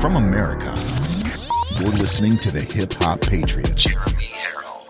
[0.00, 0.72] from America.
[1.80, 4.86] You're listening to the Hip Hop Patriot, Jeremy Herrell.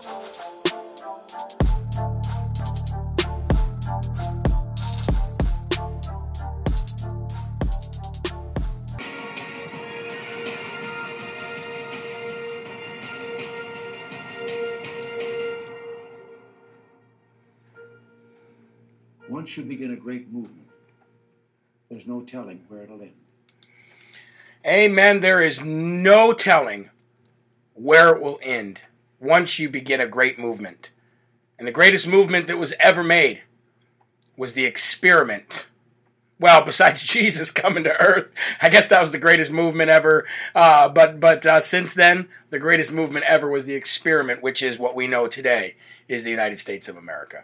[19.27, 20.67] Once you begin a great movement,
[21.89, 23.13] there's no telling where it'll end.
[24.65, 25.21] Amen.
[25.21, 26.89] There is no telling
[27.73, 28.81] where it will end
[29.19, 30.91] once you begin a great movement.
[31.57, 33.43] And the greatest movement that was ever made
[34.35, 35.67] was the experiment.
[36.39, 40.25] Well, besides Jesus coming to Earth, I guess that was the greatest movement ever.
[40.53, 44.77] Uh, but but uh, since then, the greatest movement ever was the experiment, which is
[44.77, 45.75] what we know today
[46.07, 47.43] is the United States of America.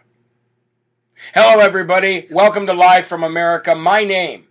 [1.32, 2.26] Hello, everybody.
[2.30, 3.74] Welcome to Live from America.
[3.74, 4.45] My name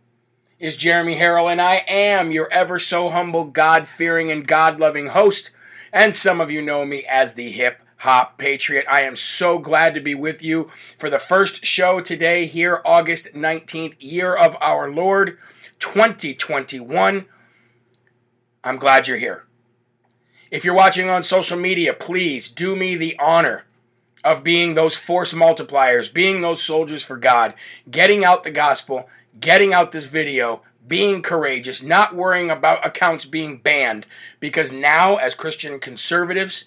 [0.66, 5.10] is Jeremy Herrell, and I am your ever so humble, God fearing, and God loving
[5.10, 5.52] host.
[5.94, 8.84] And some of you know me as the Hip Hop Patriot.
[8.90, 10.64] I am so glad to be with you
[10.98, 15.38] for the first show today, here, August 19th, year of our Lord
[15.78, 17.26] 2021.
[18.64, 19.46] I'm glad you're here.
[20.50, 23.66] If you're watching on social media, please do me the honor
[24.24, 27.54] of being those force multipliers, being those soldiers for God,
[27.90, 29.08] getting out the gospel,
[29.40, 34.06] getting out this video, being courageous, not worrying about accounts being banned,
[34.40, 36.66] because now, as Christian conservatives,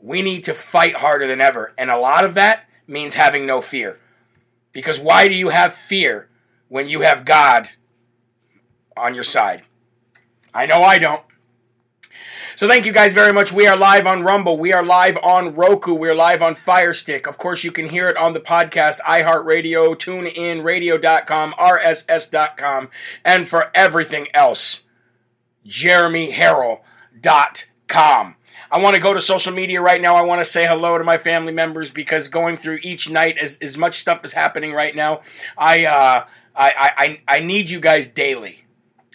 [0.00, 1.72] we need to fight harder than ever.
[1.78, 3.98] And a lot of that means having no fear.
[4.72, 6.28] Because why do you have fear
[6.68, 7.68] when you have God
[8.96, 9.62] on your side?
[10.52, 11.22] I know I don't.
[12.56, 13.52] So thank you guys very much.
[13.52, 14.56] We are live on Rumble.
[14.56, 15.92] We are live on Roku.
[15.92, 17.26] We are live on Firestick.
[17.26, 22.88] Of course, you can hear it on the podcast, iHeartRadio, TuneIn, Radio.com, RSS.com,
[23.26, 24.84] and for everything else,
[25.66, 28.36] JeremyHerrell.com.
[28.70, 30.16] I want to go to social media right now.
[30.16, 33.58] I want to say hello to my family members because going through each night, as,
[33.58, 35.20] as much stuff is happening right now,
[35.58, 38.65] I, uh, I, I, I need you guys daily.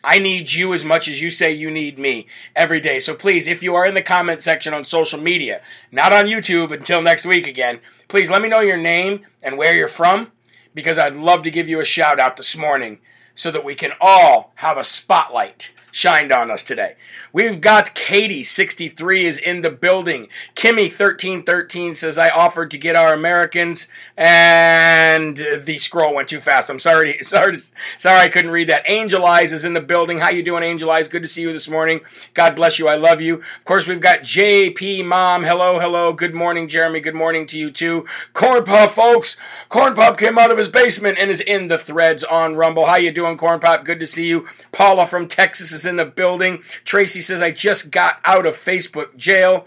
[0.04, 3.00] I need you as much as you say you need me every day.
[3.00, 6.72] So please, if you are in the comment section on social media, not on YouTube
[6.72, 10.32] until next week again, please let me know your name and where you're from
[10.74, 13.00] because I'd love to give you a shout out this morning
[13.36, 16.96] so that we can all have a spotlight shined on us today.
[17.34, 20.28] We've got Katie, 63, is in the building.
[20.56, 23.88] Kimmy, 1313, says, I offered to get our Americans,
[24.18, 26.70] and the scroll went too fast.
[26.70, 27.56] I'm sorry, sorry,
[27.98, 28.90] sorry I couldn't read that.
[28.90, 30.20] Angel Eyes is in the building.
[30.20, 31.08] How you doing, Angel Eyes?
[31.08, 32.02] Good to see you this morning.
[32.34, 32.88] God bless you.
[32.88, 33.36] I love you.
[33.36, 35.44] Of course, we've got JP Mom.
[35.44, 36.14] Hello, hello.
[36.14, 37.00] Good morning, Jeremy.
[37.00, 38.06] Good morning to you, too.
[38.34, 39.38] Corn Pop, folks.
[39.70, 42.86] Corn Pop came out of his basement and is in the threads on Rumble.
[42.86, 43.86] How you doing, Corn Pop?
[43.86, 44.48] Good to see you.
[44.72, 46.60] Paula from Texas is in the building.
[46.84, 49.66] Tracy says, I just got out of Facebook jail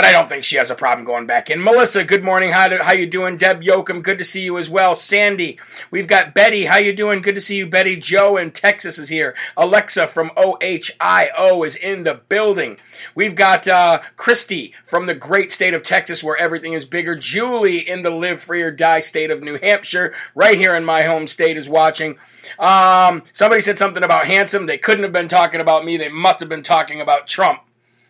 [0.00, 1.62] but I don't think she has a problem going back in.
[1.62, 2.52] Melissa, good morning.
[2.52, 3.36] How, do, how you doing?
[3.36, 4.94] Deb Yoakum, good to see you as well.
[4.94, 5.58] Sandy,
[5.90, 6.64] we've got Betty.
[6.64, 7.20] How you doing?
[7.20, 7.98] Good to see you, Betty.
[7.98, 9.36] Joe in Texas is here.
[9.58, 12.78] Alexa from OHIO is in the building.
[13.14, 17.14] We've got uh, Christy from the great state of Texas where everything is bigger.
[17.14, 21.02] Julie in the live free or die state of New Hampshire, right here in my
[21.02, 22.16] home state, is watching.
[22.58, 24.64] Um, somebody said something about handsome.
[24.64, 25.98] They couldn't have been talking about me.
[25.98, 27.60] They must have been talking about Trump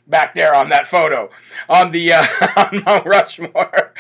[0.06, 1.31] back there on that photo
[1.69, 3.93] on the uh, on Mount Rushmore.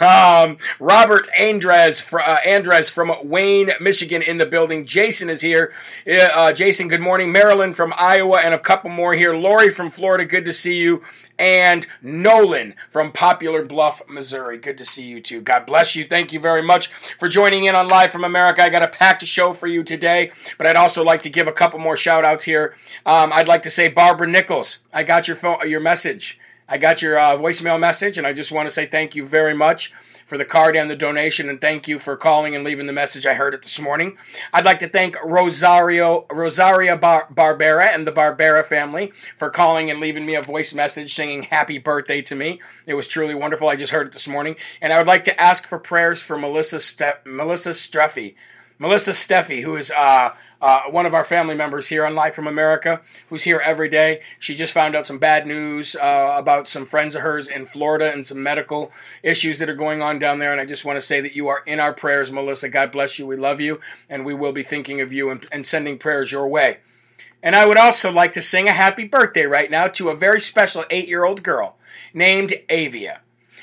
[0.00, 4.84] Um, Robert Andres, uh, Andres from Wayne, Michigan, in the building.
[4.84, 5.72] Jason is here.
[6.06, 7.32] Uh, Jason, good morning.
[7.32, 9.34] Maryland from Iowa, and a couple more here.
[9.34, 11.02] Lori from Florida, good to see you.
[11.38, 15.40] And Nolan from Poplar Bluff, Missouri, good to see you too.
[15.40, 16.04] God bless you.
[16.04, 18.62] Thank you very much for joining in on Live from America.
[18.62, 21.52] I got a packed show for you today, but I'd also like to give a
[21.52, 22.74] couple more shout outs here.
[23.04, 26.38] Um, I'd like to say Barbara Nichols, I got your phone, your message.
[26.68, 29.52] I got your uh, voicemail message, and I just want to say thank you very
[29.52, 29.92] much
[30.24, 33.26] for the card and the donation, and thank you for calling and leaving the message.
[33.26, 34.16] I heard it this morning.
[34.52, 39.98] I'd like to thank Rosario Rosaria Bar- Barbera and the Barbera family for calling and
[40.00, 42.60] leaving me a voice message singing "Happy Birthday" to me.
[42.86, 43.68] It was truly wonderful.
[43.68, 46.38] I just heard it this morning, and I would like to ask for prayers for
[46.38, 48.36] Melissa Ste- Melissa Streffy.
[48.78, 52.46] Melissa Steffi, who is uh, uh, one of our family members here on Live from
[52.46, 54.20] America, who's here every day.
[54.38, 58.12] She just found out some bad news uh, about some friends of hers in Florida
[58.12, 58.92] and some medical
[59.24, 60.52] issues that are going on down there.
[60.52, 62.68] And I just want to say that you are in our prayers, Melissa.
[62.68, 63.26] God bless you.
[63.26, 66.46] We love you, and we will be thinking of you and, and sending prayers your
[66.46, 66.78] way.
[67.42, 70.38] And I would also like to sing a happy birthday right now to a very
[70.38, 71.76] special eight year old girl
[72.14, 73.20] named Avia.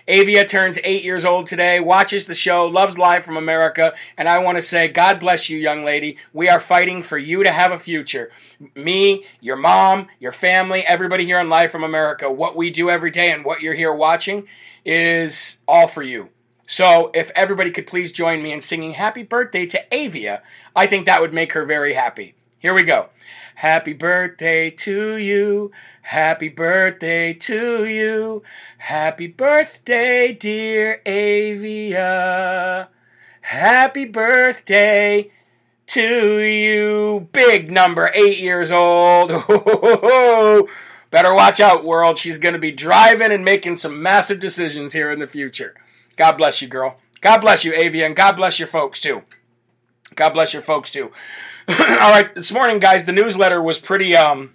[0.09, 4.39] Avia turns eight years old today, watches the show, loves Live from America, and I
[4.39, 6.17] want to say, God bless you, young lady.
[6.33, 8.31] We are fighting for you to have a future.
[8.73, 13.11] Me, your mom, your family, everybody here on Live from America, what we do every
[13.11, 14.47] day and what you're here watching
[14.83, 16.29] is all for you.
[16.65, 20.41] So if everybody could please join me in singing happy birthday to Avia,
[20.75, 22.33] I think that would make her very happy.
[22.57, 23.09] Here we go.
[23.59, 25.69] Happy birthday to you.
[26.03, 28.41] Happy birthday to you.
[28.77, 32.87] Happy birthday, dear Avia.
[33.41, 35.29] Happy birthday
[35.87, 37.27] to you.
[37.33, 39.27] Big number, eight years old.
[41.11, 42.17] Better watch out, world.
[42.17, 45.75] She's going to be driving and making some massive decisions here in the future.
[46.15, 46.95] God bless you, girl.
[47.19, 49.23] God bless you, Avia, and God bless your folks, too.
[50.19, 51.13] God bless your folks, too.
[51.69, 54.17] All right, this morning, guys, the newsletter was pretty.
[54.17, 54.53] Um,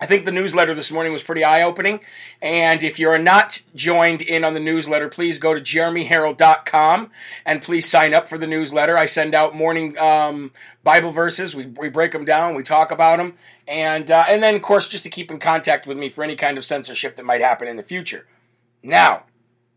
[0.00, 2.00] I think the newsletter this morning was pretty eye opening.
[2.40, 7.10] And if you're not joined in on the newsletter, please go to jeremyherrell.com
[7.44, 8.96] and please sign up for the newsletter.
[8.96, 10.52] I send out morning um,
[10.82, 11.54] Bible verses.
[11.54, 13.34] We, we break them down, we talk about them.
[13.68, 16.34] And, uh, and then, of course, just to keep in contact with me for any
[16.34, 18.26] kind of censorship that might happen in the future.
[18.82, 19.24] Now,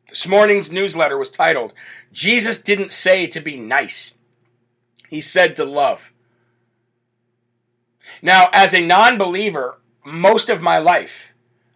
[0.08, 1.74] this morning's newsletter was titled,
[2.14, 4.18] Jesus Didn't Say to Be Nice,
[5.10, 6.14] He Said to Love.
[8.22, 11.34] Now, as a non believer, most of my life,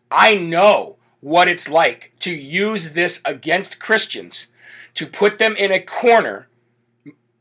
[0.10, 4.48] I know what it's like to use this against Christians,
[4.96, 6.48] to put them in a corner,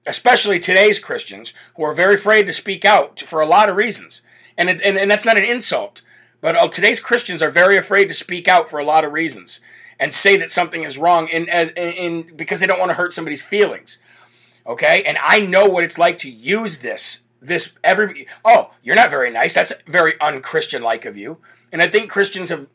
[0.06, 4.22] especially today's Christians, who are very afraid to speak out for a lot of reasons.
[4.58, 6.02] And, it, and, and that's not an insult,
[6.40, 9.60] but uh, today's Christians are very afraid to speak out for a lot of reasons
[9.98, 13.14] and say that something is wrong in, in, in because they don't want to hurt
[13.14, 13.98] somebody's feelings.
[14.66, 15.02] Okay?
[15.04, 19.30] And I know what it's like to use this this every oh you're not very
[19.30, 19.54] nice.
[19.54, 21.38] That's very unchristian like of you.
[21.72, 22.68] And i think christians have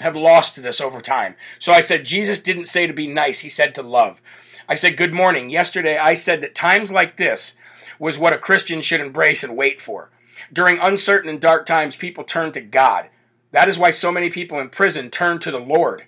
[0.00, 1.36] have lost this over time.
[1.58, 3.40] So i said jesus didn't say to be nice.
[3.40, 4.20] He said to love.
[4.68, 5.50] I said good morning.
[5.50, 7.56] Yesterday i said that times like this
[7.98, 10.10] was what a christian should embrace and wait for.
[10.52, 13.08] During uncertain and dark times people turn to god.
[13.52, 16.04] That is why so many people in prison turn to the lord.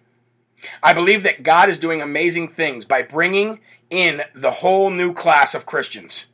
[0.82, 3.60] I believe that god is doing amazing things by bringing
[3.94, 6.26] in the whole new class of christians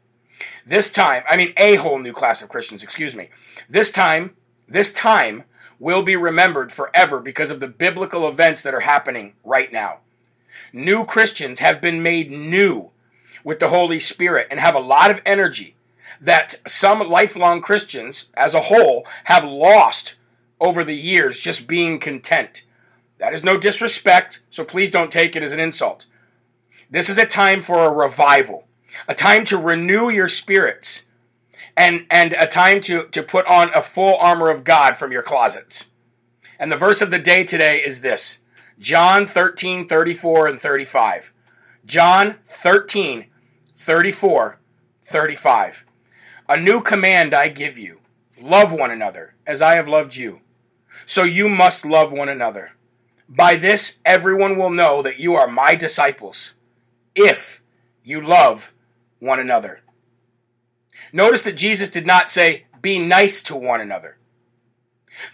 [0.67, 3.31] this time, I mean, a whole new class of Christians, excuse me.
[3.69, 4.37] This time,
[4.69, 5.45] this time
[5.79, 9.99] will be remembered forever because of the biblical events that are happening right now.
[10.73, 12.91] New Christians have been made new
[13.43, 15.75] with the Holy Spirit and have a lot of energy
[16.21, 20.17] that some lifelong Christians as a whole have lost
[20.61, 22.65] over the years just being content.
[23.19, 26.07] That is no disrespect, so please don't take it as an insult.
[26.91, 28.67] This is a time for a revival
[29.09, 31.07] a time to renew your spirits,
[31.77, 35.23] and, and a time to, to put on a full armor of God from your
[35.23, 35.91] closets.
[36.59, 38.41] And the verse of the day today is this
[38.79, 41.33] John 13, 34 and 35.
[41.87, 43.27] John 13,
[43.77, 44.59] 34,
[45.03, 45.85] 35.
[46.49, 48.01] A new command I give you
[48.41, 50.41] love one another as I have loved you.
[51.07, 52.73] So you must love one another.
[53.29, 56.55] By this, everyone will know that you are my disciples,
[57.15, 57.63] if
[58.03, 58.73] you love
[59.19, 59.81] one another.
[61.13, 64.17] Notice that Jesus did not say, be nice to one another.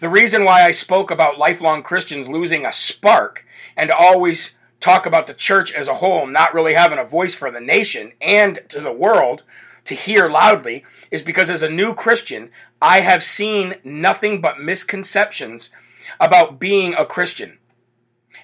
[0.00, 3.44] The reason why I spoke about lifelong Christians losing a spark
[3.76, 7.50] and always talk about the church as a whole not really having a voice for
[7.50, 9.44] the nation and to the world
[9.84, 12.50] to hear loudly is because as a new Christian,
[12.82, 15.70] I have seen nothing but misconceptions
[16.18, 17.58] about being a Christian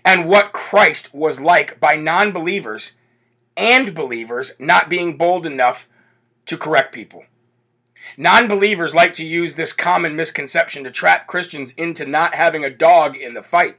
[0.04, 2.92] and what Christ was like by non believers
[3.56, 5.88] and believers not being bold enough
[6.47, 7.25] to correct people.
[8.16, 12.71] Non believers like to use this common misconception to trap Christians into not having a
[12.71, 13.76] dog in the fight,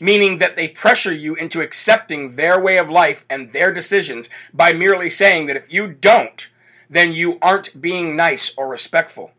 [0.00, 4.72] meaning that they pressure you into accepting their way of life and their decisions by
[4.72, 6.48] merely saying that if you don't,
[6.90, 9.32] then you aren't being nice or respectful.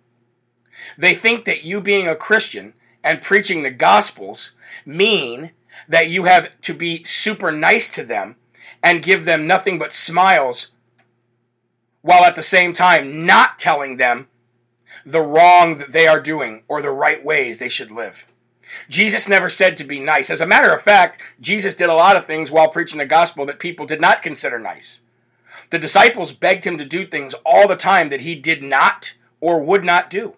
[0.98, 4.54] They think that you being a Christian and preaching the Gospels
[4.86, 5.52] mean
[5.88, 8.36] that you have to be super nice to them
[8.84, 10.70] and give them nothing but smiles
[12.02, 14.28] while at the same time not telling them
[15.06, 18.26] the wrong that they are doing or the right ways they should live.
[18.88, 20.30] Jesus never said to be nice.
[20.30, 23.46] As a matter of fact, Jesus did a lot of things while preaching the gospel
[23.46, 25.02] that people did not consider nice.
[25.72, 29.62] The disciples begged him to do things all the time that he did not or
[29.62, 30.36] would not do.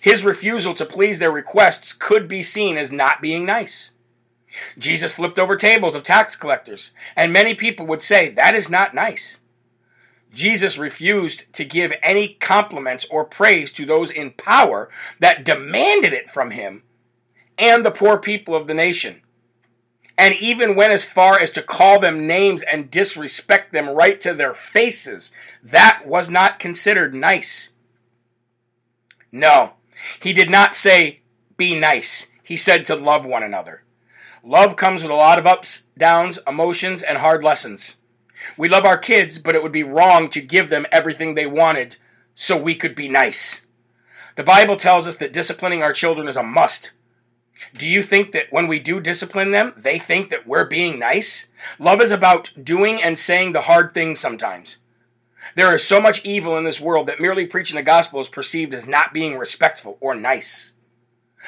[0.00, 3.92] His refusal to please their requests could be seen as not being nice.
[4.78, 8.94] Jesus flipped over tables of tax collectors, and many people would say, That is not
[8.94, 9.40] nice.
[10.34, 14.88] Jesus refused to give any compliments or praise to those in power
[15.20, 16.82] that demanded it from him
[17.58, 19.20] and the poor people of the nation.
[20.18, 24.34] and even went as far as to call them names and disrespect them right to
[24.34, 25.32] their faces.
[25.62, 27.70] That was not considered nice.
[29.32, 29.72] No,
[30.20, 31.20] he did not say,
[31.56, 32.30] be nice.
[32.44, 33.82] He said to love one another.
[34.44, 37.98] Love comes with a lot of ups, downs, emotions, and hard lessons.
[38.56, 41.96] We love our kids, but it would be wrong to give them everything they wanted
[42.34, 43.66] so we could be nice.
[44.34, 46.92] The Bible tells us that disciplining our children is a must.
[47.74, 51.46] Do you think that when we do discipline them, they think that we're being nice?
[51.78, 54.78] Love is about doing and saying the hard things sometimes.
[55.54, 58.74] There is so much evil in this world that merely preaching the gospel is perceived
[58.74, 60.74] as not being respectful or nice.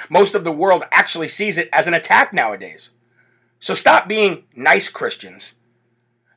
[0.08, 2.90] Most of the world actually sees it as an attack nowadays.
[3.60, 5.54] So stop being nice Christians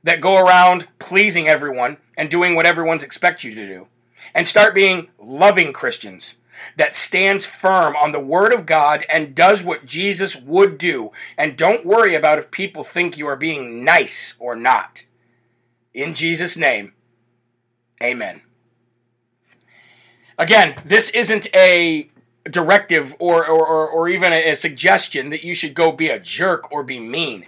[0.03, 3.87] that go around pleasing everyone and doing what everyone's expect you to do.
[4.33, 6.37] And start being loving Christians
[6.75, 11.11] that stands firm on the Word of God and does what Jesus would do.
[11.37, 15.03] And don't worry about if people think you are being nice or not.
[15.93, 16.93] In Jesus' name,
[18.01, 18.41] amen.
[20.37, 22.09] Again, this isn't a
[22.49, 26.19] directive or, or, or, or even a, a suggestion that you should go be a
[26.19, 27.47] jerk or be mean.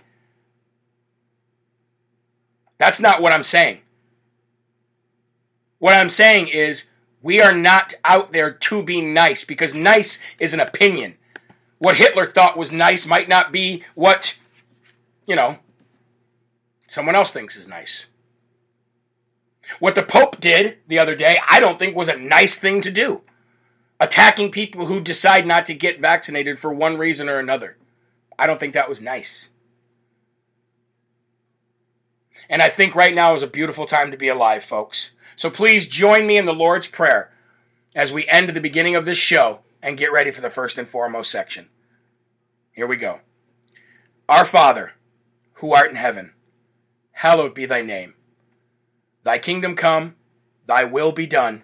[2.77, 3.82] That's not what I'm saying.
[5.79, 6.86] What I'm saying is
[7.22, 11.18] we are not out there to be nice because nice is an opinion.
[11.77, 14.38] What Hitler thought was nice might not be what,
[15.25, 15.60] you know,
[16.88, 18.08] someone else thinks is nice.
[19.79, 22.91] What the Pope did the other day, I don't think was a nice thing to
[22.91, 23.22] do.
[24.00, 27.77] Attacking people who decide not to get vaccinated for one reason or another.
[28.38, 29.50] I don't think that was nice.
[32.50, 35.12] And I think right now is a beautiful time to be alive, folks.
[35.36, 37.32] So please join me in the Lord's Prayer
[37.94, 40.88] as we end the beginning of this show and get ready for the first and
[40.88, 41.68] foremost section.
[42.72, 43.20] Here we go.
[44.27, 44.94] Our Father,
[45.56, 46.34] who art in heaven,
[47.12, 48.13] hallowed be thy name.
[49.24, 50.15] Thy kingdom come,
[50.65, 51.63] thy will be done,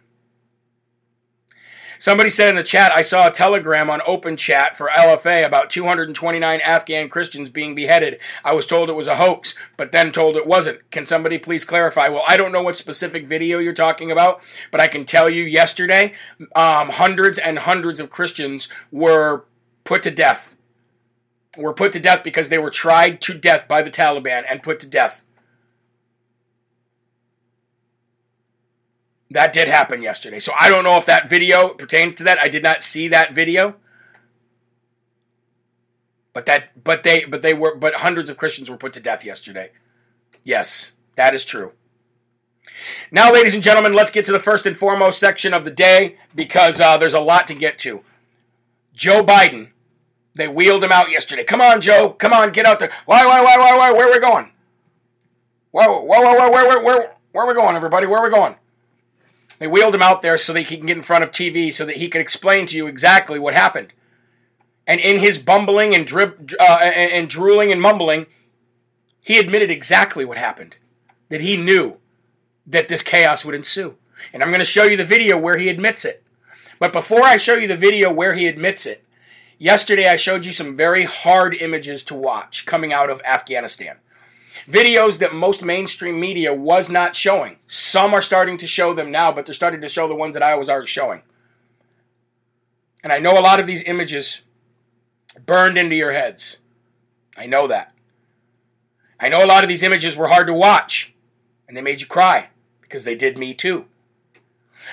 [2.01, 5.69] Somebody said in the chat, I saw a telegram on open chat for LFA about
[5.69, 8.19] 229 Afghan Christians being beheaded.
[8.43, 10.89] I was told it was a hoax, but then told it wasn't.
[10.89, 12.09] Can somebody please clarify?
[12.09, 14.41] Well, I don't know what specific video you're talking about,
[14.71, 16.13] but I can tell you yesterday,
[16.55, 19.45] um, hundreds and hundreds of Christians were
[19.83, 20.57] put to death.
[21.55, 24.79] Were put to death because they were tried to death by the Taliban and put
[24.79, 25.23] to death.
[29.31, 30.39] That did happen yesterday.
[30.39, 32.37] So I don't know if that video pertains to that.
[32.37, 33.75] I did not see that video.
[36.33, 39.25] But that but they but they were but hundreds of Christians were put to death
[39.25, 39.71] yesterday.
[40.43, 41.73] Yes, that is true.
[43.09, 46.17] Now, ladies and gentlemen, let's get to the first and foremost section of the day
[46.35, 48.03] because uh, there's a lot to get to.
[48.93, 49.71] Joe Biden,
[50.35, 51.43] they wheeled him out yesterday.
[51.43, 52.11] Come on, Joe.
[52.11, 52.91] Come on, get out there.
[53.05, 53.91] Why, why, why, why, why?
[53.91, 54.51] Where are we going?
[55.71, 58.07] Whoa, whoa, whoa, whoa, where, where, where, where are we going, everybody?
[58.07, 58.55] Where are we going?
[59.61, 61.85] They wheeled him out there so that he can get in front of TV so
[61.85, 63.93] that he could explain to you exactly what happened.
[64.87, 68.25] And in his bumbling and, drib, uh, and, and drooling and mumbling,
[69.23, 70.77] he admitted exactly what happened.
[71.29, 71.99] That he knew
[72.65, 73.97] that this chaos would ensue.
[74.33, 76.23] And I'm going to show you the video where he admits it.
[76.79, 79.05] But before I show you the video where he admits it,
[79.59, 83.97] yesterday I showed you some very hard images to watch coming out of Afghanistan
[84.67, 87.57] videos that most mainstream media was not showing.
[87.67, 90.43] Some are starting to show them now, but they're starting to show the ones that
[90.43, 91.21] I was already showing.
[93.03, 94.43] And I know a lot of these images
[95.45, 96.57] burned into your heads.
[97.37, 97.93] I know that.
[99.19, 101.13] I know a lot of these images were hard to watch,
[101.67, 102.49] and they made you cry,
[102.81, 103.85] because they did me too.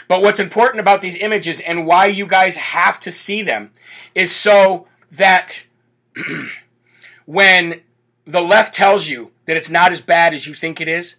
[0.06, 3.70] But what's important about these images and why you guys have to see them
[4.14, 5.66] is so that
[7.26, 7.80] when
[8.26, 11.16] the left tells you that it's not as bad as you think it is?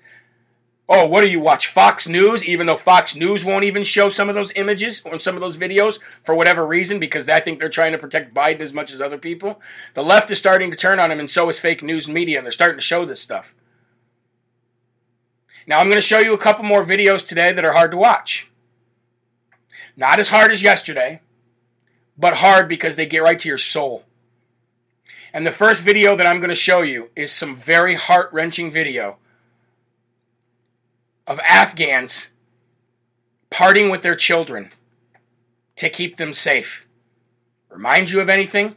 [0.88, 1.66] Oh, what do you watch?
[1.66, 5.34] Fox News, even though Fox News won't even show some of those images or some
[5.34, 8.72] of those videos for whatever reason, because I think they're trying to protect Biden as
[8.72, 9.60] much as other people.
[9.96, 12.38] The left is starting to turn on him, and so is fake news and media,
[12.38, 13.56] and they're starting to show this stuff.
[15.66, 17.98] Now, I'm going to show you a couple more videos today that are hard to
[17.98, 18.52] watch.
[19.98, 21.22] Not as hard as yesterday,
[22.16, 24.06] but hard because they get right to your soul.
[25.34, 28.72] And the first video that I'm going to show you is some very heart wrenching
[28.72, 29.18] video
[31.28, 32.32] of Afghans
[33.52, 34.70] parting with their children
[35.76, 36.88] to keep them safe.
[37.70, 38.76] Remind you of anything?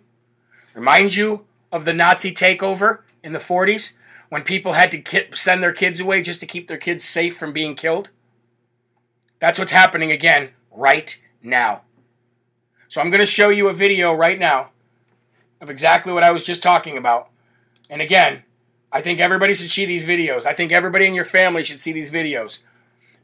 [0.74, 3.94] Remind you of the Nazi takeover in the 40s
[4.28, 7.52] when people had to send their kids away just to keep their kids safe from
[7.52, 8.10] being killed?
[9.38, 11.82] That's what's happening again right now.
[12.88, 14.71] So I'm going to show you a video right now
[15.62, 17.30] of exactly what I was just talking about.
[17.88, 18.42] And again,
[18.90, 20.44] I think everybody should see these videos.
[20.44, 22.58] I think everybody in your family should see these videos.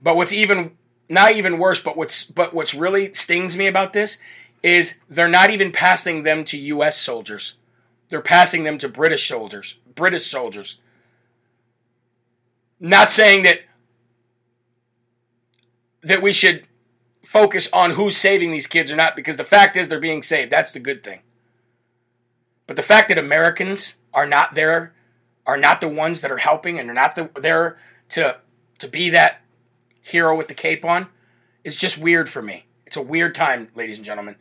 [0.01, 0.79] But what's even
[1.11, 4.19] not even worse, but what's but what's really stings me about this
[4.63, 7.55] is they're not even passing them to US soldiers.
[8.09, 9.81] They're passing them to British soldiers.
[9.95, 10.79] British soldiers.
[12.79, 13.63] Not saying that
[16.03, 16.69] that we should
[17.25, 20.53] focus on who's saving these kids or not because the fact is they're being saved.
[20.53, 21.23] That's the good thing.
[22.69, 24.93] But the fact that Americans are not there,
[25.47, 27.79] are not the ones that are helping and are not the, there
[28.11, 28.39] to
[28.79, 29.41] to be that
[30.03, 31.09] hero with the cape on
[31.65, 32.67] is just weird for me.
[32.87, 34.37] It's a weird time, ladies and gentlemen.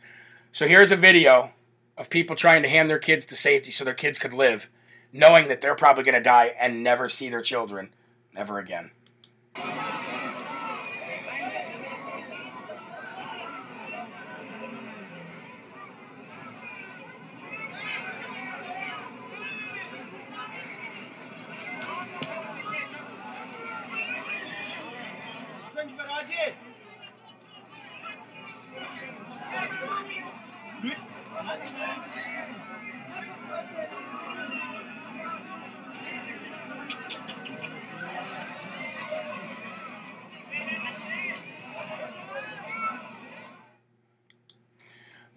[0.52, 1.52] So here's a video
[1.96, 4.70] of people trying to hand their kids to safety so their kids could live,
[5.12, 7.90] knowing that they're probably going to die and never see their children
[8.36, 8.92] ever again.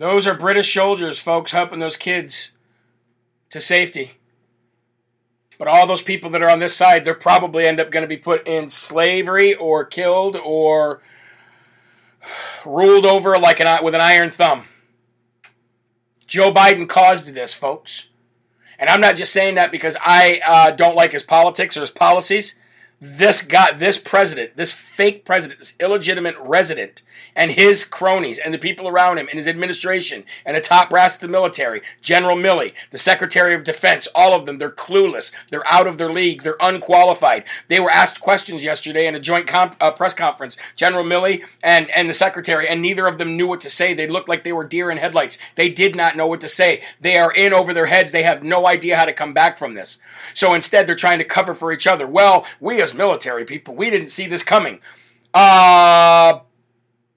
[0.02, 2.54] Those are British soldiers, folks, helping those kids
[3.52, 4.14] to safety.
[5.60, 8.08] But all those people that are on this side, they're probably end up going to
[8.08, 11.04] be put in slavery or killed or
[12.66, 14.64] ruled over like an with an iron thumb.
[16.26, 18.08] Joe Biden caused this, folks.
[18.80, 21.92] And I'm not just saying that because I uh, don't like his politics or his
[21.92, 22.56] policies
[23.04, 27.02] this guy, this president, this fake president, this illegitimate resident,
[27.36, 31.16] and his cronies and the people around him and his administration and the top brass
[31.16, 35.34] of the military, General Milley, the Secretary of Defense, all of them, they're clueless.
[35.50, 36.44] They're out of their league.
[36.44, 37.44] They're unqualified.
[37.70, 41.90] They were asked questions yesterday in a joint comp, uh, press conference, General Milley and,
[41.92, 43.96] and the Secretary, and neither of them knew what to say.
[43.96, 45.40] They looked like they were deer in headlights.
[45.56, 46.84] They did not know what to say.
[47.00, 48.12] They are in over their heads.
[48.12, 49.98] They have no idea how to come back from this.
[50.36, 52.06] So instead, they're trying to cover for each other.
[52.06, 53.76] Well, we as military people.
[53.76, 54.80] We didn't see this coming.
[55.34, 56.40] Uh,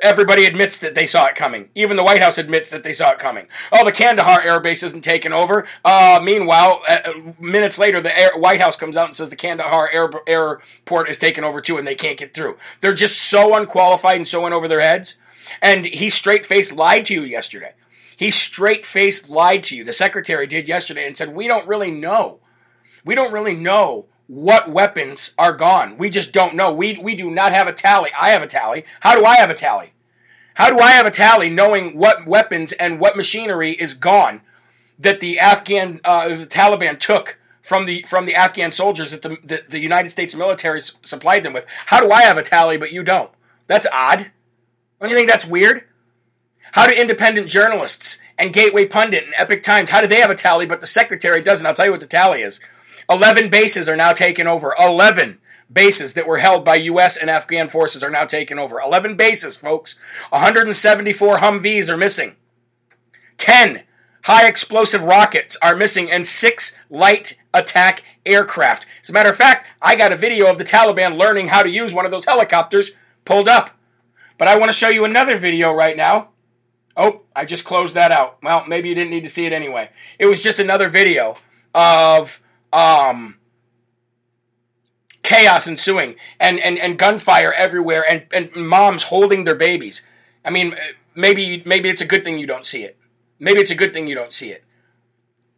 [0.03, 1.71] everybody admits that they saw it coming.
[1.75, 3.47] Even the White House admits that they saw it coming.
[3.73, 5.67] Oh, the Kandahar Air Base isn't taken over.
[5.85, 9.89] Uh, meanwhile, uh, minutes later, the Air, White House comes out and says the Kandahar
[9.93, 12.57] Air, Airport is taken over too, and they can't get through.
[12.81, 15.19] They're just so unqualified and so in over their heads.
[15.61, 17.75] And he straight faced lied to you yesterday.
[18.17, 19.85] He straight faced lied to you.
[19.85, 22.41] The secretary did yesterday and said, We don't really know.
[23.05, 25.99] We don't really know what weapons are gone.
[25.99, 26.73] We just don't know.
[26.73, 28.11] We, we do not have a tally.
[28.19, 28.85] I have a tally.
[29.01, 29.93] How do I have a tally?
[30.55, 34.41] How do I have a tally knowing what weapons and what machinery is gone
[34.99, 39.65] that the Afghan, uh, the Taliban took from the from the Afghan soldiers that the,
[39.69, 41.67] the, United States military supplied them with?
[41.87, 43.33] How do I have a tally but you don't?
[43.67, 44.31] That's odd.
[45.01, 45.85] Don't you think that's weird?
[46.73, 50.35] How do independent journalists and Gateway Pundit and Epoch Times, how do they have a
[50.35, 51.67] tally but the secretary doesn't?
[51.67, 52.61] I'll tell you what the tally is.
[53.09, 54.75] 11 bases are now taken over.
[54.79, 55.41] 11
[55.73, 57.17] bases that were held by U.S.
[57.17, 58.81] and Afghan forces are now taken over.
[58.81, 59.97] 11 bases, folks.
[60.31, 62.37] 174 Humvees are missing.
[63.37, 63.85] 10
[64.25, 68.87] high explosive rockets are missing, and 6 light attack aircraft.
[69.03, 71.69] As a matter of fact, I got a video of the Taliban learning how to
[71.69, 72.93] use one of those helicopters
[73.25, 73.71] pulled up.
[74.39, 76.31] But I want to show you another video right now.
[76.97, 78.39] Oh, I just closed that out.
[78.43, 79.91] Well, maybe you didn't need to see it anyway.
[80.19, 81.37] It was just another video
[81.75, 82.41] of
[82.75, 83.37] um,
[85.23, 90.03] chaos ensuing and, and, and gunfire everywhere and, and moms holding their babies.
[90.45, 90.77] I mean,
[91.15, 92.99] maybe maybe it's a good thing you don't see it.
[93.39, 94.65] Maybe it's a good thing you don't see it.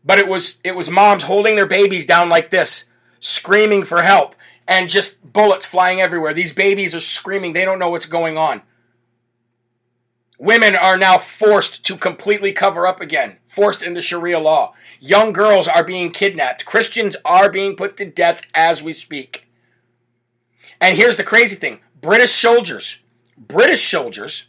[0.04, 4.36] But it was it was moms holding their babies down like this, screaming for help,
[4.68, 6.32] and just bullets flying everywhere.
[6.32, 7.52] These babies are screaming.
[7.52, 8.62] They don't know what's going on.
[10.38, 14.74] Women are now forced to completely cover up again, forced into Sharia law.
[15.00, 16.66] Young girls are being kidnapped.
[16.66, 19.46] Christians are being put to death as we speak.
[20.80, 22.98] And here's the crazy thing British soldiers,
[23.38, 24.46] British soldiers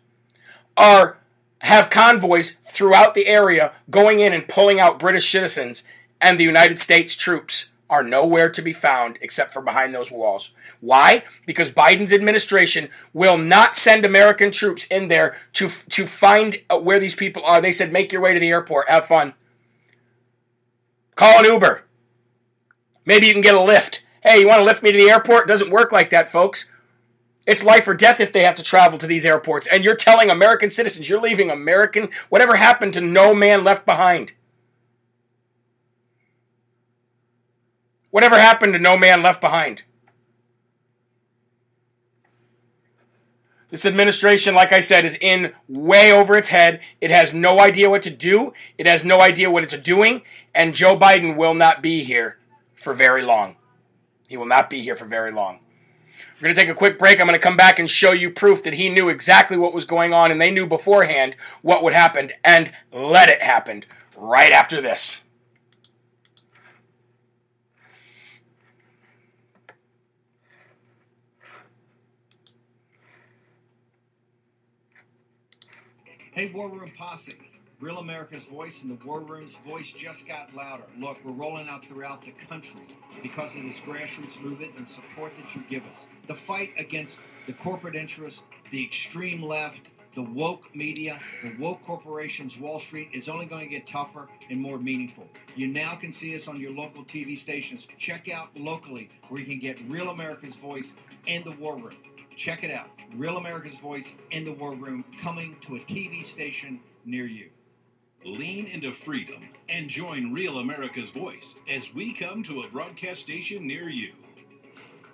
[0.75, 1.17] are
[1.61, 5.83] have convoys throughout the area going in and pulling out British citizens
[6.21, 10.51] and the United States troops are nowhere to be found except for behind those walls.
[10.81, 11.23] Why?
[11.45, 17.15] Because Biden's administration will not send American troops in there to to find where these
[17.15, 17.61] people are.
[17.61, 18.89] They said, "Make your way to the airport.
[18.89, 19.33] Have fun.
[21.15, 21.83] Call an Uber.
[23.05, 24.03] Maybe you can get a lift.
[24.21, 25.47] Hey, you want to lift me to the airport?
[25.47, 26.69] Doesn't work like that, folks.
[27.45, 29.67] It's life or death if they have to travel to these airports.
[29.67, 34.33] And you're telling American citizens you're leaving American whatever happened to no man left behind."
[38.17, 39.83] Whatever happened to No Man Left Behind?
[43.69, 46.81] This administration, like I said, is in way over its head.
[46.99, 48.53] It has no idea what to do.
[48.75, 50.23] It has no idea what it's doing.
[50.55, 52.39] And Joe Biden will not be here
[52.73, 53.55] for very long.
[54.27, 55.59] He will not be here for very long.
[56.37, 57.19] We're going to take a quick break.
[57.19, 59.85] I'm going to come back and show you proof that he knew exactly what was
[59.85, 63.83] going on and they knew beforehand what would happen and let it happen
[64.15, 65.23] right after this.
[76.37, 77.33] Hey, War Room Posse.
[77.79, 80.83] Real America's voice and the War Room's voice just got louder.
[80.99, 82.81] Look, we're rolling out throughout the country
[83.23, 86.05] because of this grassroots movement and support that you give us.
[86.27, 92.55] The fight against the corporate interest, the extreme left, the woke media, the woke corporations,
[92.59, 95.27] Wall Street is only going to get tougher and more meaningful.
[95.55, 97.87] You now can see us on your local TV stations.
[97.97, 100.93] Check out locally where you can get Real America's voice
[101.25, 101.97] and the War Room.
[102.35, 102.89] Check it out.
[103.15, 107.49] Real America's Voice in the War Room coming to a TV station near you.
[108.25, 113.65] Lean into freedom and join Real America's Voice as we come to a broadcast station
[113.65, 114.13] near you.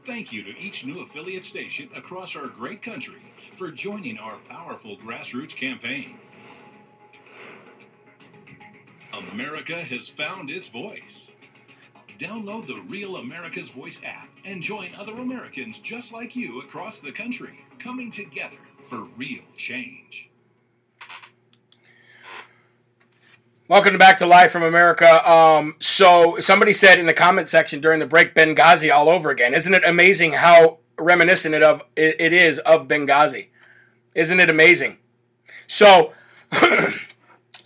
[0.06, 3.21] Thank you to each new affiliate station across our great country
[3.56, 6.19] for joining our powerful grassroots campaign.
[9.32, 11.29] America has found its voice.
[12.19, 17.12] Download the Real America's Voice app and join other Americans just like you across the
[17.12, 18.58] country, coming together
[18.89, 20.29] for real change.
[23.69, 25.29] Welcome back to Live from America.
[25.29, 29.53] Um, so, somebody said in the comment section during the break, Benghazi all over again.
[29.53, 33.47] Isn't it amazing how reminiscent it of it is of Benghazi?
[34.13, 34.97] Isn't it amazing?
[35.65, 36.12] So,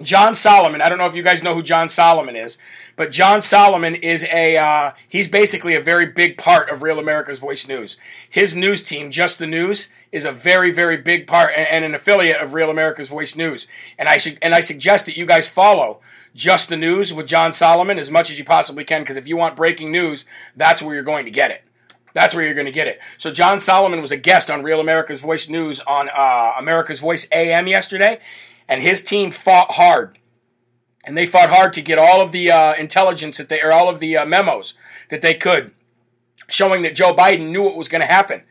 [0.01, 0.81] John Solomon.
[0.81, 2.57] I don't know if you guys know who John Solomon is,
[2.95, 7.39] but John Solomon is a uh, he's basically a very big part of Real America's
[7.39, 7.97] Voice News.
[8.29, 11.95] His news team, Just the News, is a very very big part and, and an
[11.95, 13.67] affiliate of Real America's Voice News.
[13.97, 15.99] And I should and I suggest that you guys follow
[16.36, 19.36] Just the News with John Solomon as much as you possibly can because if you
[19.36, 21.63] want breaking news, that's where you're going to get it.
[22.13, 22.99] That's where you're going to get it.
[23.19, 27.27] So John Solomon was a guest on Real America's Voice News on uh, America's Voice
[27.31, 28.19] AM yesterday,
[28.67, 30.17] and his team fought hard.
[31.06, 33.89] And they fought hard to get all of the uh, intelligence that they, or all
[33.89, 34.73] of the uh, memos
[35.10, 35.73] that they could,
[36.49, 38.43] showing that Joe Biden knew what was going to happen.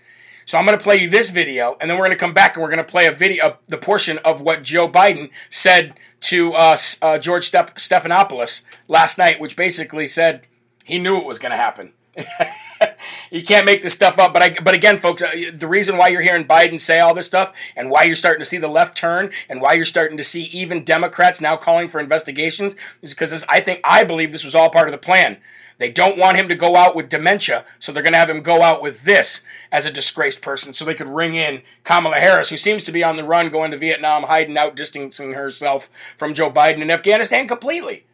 [0.46, 2.54] So I'm going to play you this video, and then we're going to come back
[2.54, 5.94] and we're going to play a video, uh, the portion of what Joe Biden said
[6.20, 10.46] to uh, uh, George Steph- Stephanopoulos last night, which basically said
[10.84, 11.92] he knew it was going to happen.
[13.30, 14.32] you can't make this stuff up.
[14.32, 17.26] But I, but again, folks, uh, the reason why you're hearing Biden say all this
[17.26, 20.24] stuff, and why you're starting to see the left turn, and why you're starting to
[20.24, 24.54] see even Democrats now calling for investigations, is because I think I believe this was
[24.54, 25.38] all part of the plan.
[25.78, 28.40] They don't want him to go out with dementia, so they're going to have him
[28.40, 32.48] go out with this as a disgraced person, so they could ring in Kamala Harris,
[32.48, 36.32] who seems to be on the run, going to Vietnam, hiding out, distancing herself from
[36.32, 38.06] Joe Biden in Afghanistan completely.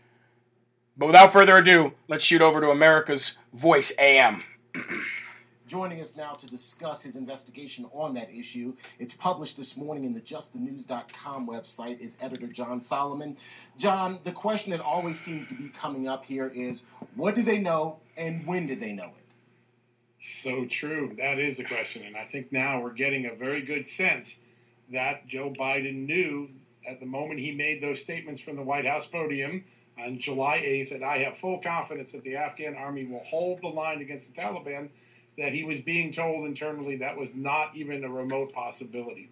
[0.97, 4.43] But without further ado, let's shoot over to America's Voice AM.
[5.69, 10.13] Joining us now to discuss his investigation on that issue, it's published this morning in
[10.13, 13.39] the justthenews.com website, is editor John Solomon.
[13.79, 16.85] John, the question that always seems to be coming up here is
[17.17, 19.25] what do they know and when did they know it?
[20.21, 21.15] So true.
[21.19, 22.05] That is the question.
[22.05, 24.39] And I think now we're getting a very good sense
[24.91, 26.51] that Joe Biden knew
[26.87, 29.65] at the moment he made those statements from the White House podium
[29.99, 33.69] on July 8th that I have full confidence that the Afghan army will hold the
[33.69, 34.89] line against the Taliban,
[35.39, 39.31] that he was being told internally that was not even a remote possibility.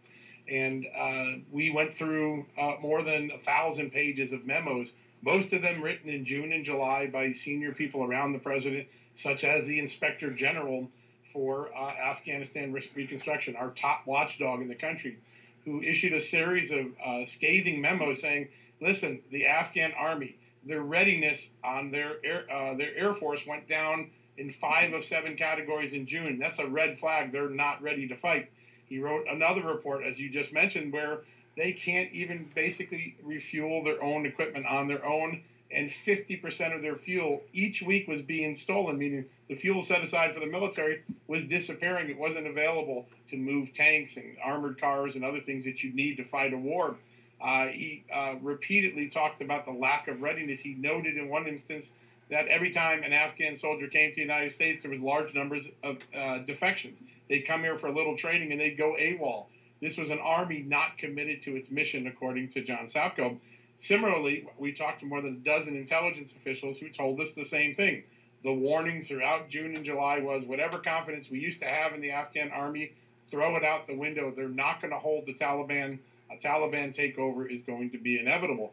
[0.48, 4.92] And uh, we went through uh, more than a thousand pages of memos,
[5.22, 9.44] most of them written in June and July by senior people around the president, such
[9.44, 10.90] as the inspector general
[11.32, 15.18] for uh, Afghanistan reconstruction, our top watchdog in the country,
[15.64, 18.48] who issued a series of uh, scathing memos saying,
[18.80, 24.10] listen, the Afghan army, their readiness on their air, uh, their air force went down
[24.36, 26.38] in five of seven categories in June.
[26.38, 27.32] That's a red flag.
[27.32, 28.50] They're not ready to fight.
[28.86, 31.20] He wrote another report, as you just mentioned, where
[31.56, 36.96] they can't even basically refuel their own equipment on their own, and 50% of their
[36.96, 41.44] fuel each week was being stolen, meaning the fuel set aside for the military was
[41.44, 42.10] disappearing.
[42.10, 46.16] It wasn't available to move tanks and armored cars and other things that you need
[46.16, 46.96] to fight a war.
[47.42, 50.60] Uh, he uh, repeatedly talked about the lack of readiness.
[50.60, 51.90] He noted in one instance
[52.30, 55.68] that every time an Afghan soldier came to the United States, there was large numbers
[55.82, 57.02] of uh, defections.
[57.28, 59.46] They'd come here for a little training and they'd go AWOL.
[59.80, 63.38] This was an army not committed to its mission, according to John Sopko.
[63.78, 67.74] Similarly, we talked to more than a dozen intelligence officials who told us the same
[67.74, 68.02] thing.
[68.42, 72.10] The warning throughout June and July was whatever confidence we used to have in the
[72.10, 72.92] Afghan army,
[73.28, 74.32] throw it out the window.
[74.34, 75.98] They're not going to hold the Taliban.
[76.32, 78.72] A Taliban takeover is going to be inevitable.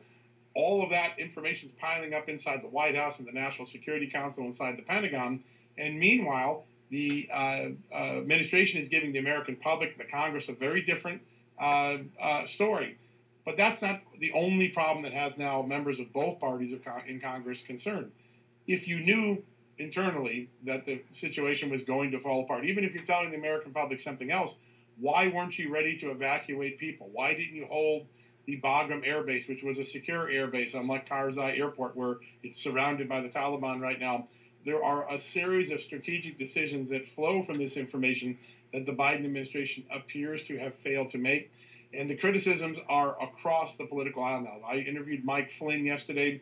[0.53, 4.07] All of that information is piling up inside the White House and the National Security
[4.07, 5.43] Council inside the Pentagon.
[5.77, 7.35] And meanwhile, the uh,
[7.91, 11.21] uh, administration is giving the American public, and the Congress, a very different
[11.59, 12.97] uh, uh story.
[13.45, 17.03] But that's not the only problem that has now members of both parties of con-
[17.07, 18.11] in Congress concerned.
[18.67, 19.43] If you knew
[19.77, 23.71] internally that the situation was going to fall apart, even if you're telling the American
[23.71, 24.55] public something else,
[24.99, 27.09] why weren't you ready to evacuate people?
[27.11, 28.07] Why didn't you hold
[28.45, 32.61] the Bagram Air Base, which was a secure air base, unlike Karzai Airport, where it's
[32.61, 34.27] surrounded by the Taliban right now?
[34.65, 38.37] There are a series of strategic decisions that flow from this information
[38.73, 41.51] that the Biden administration appears to have failed to make.
[41.93, 44.59] And the criticisms are across the political aisle now.
[44.67, 46.41] I interviewed Mike Flynn yesterday,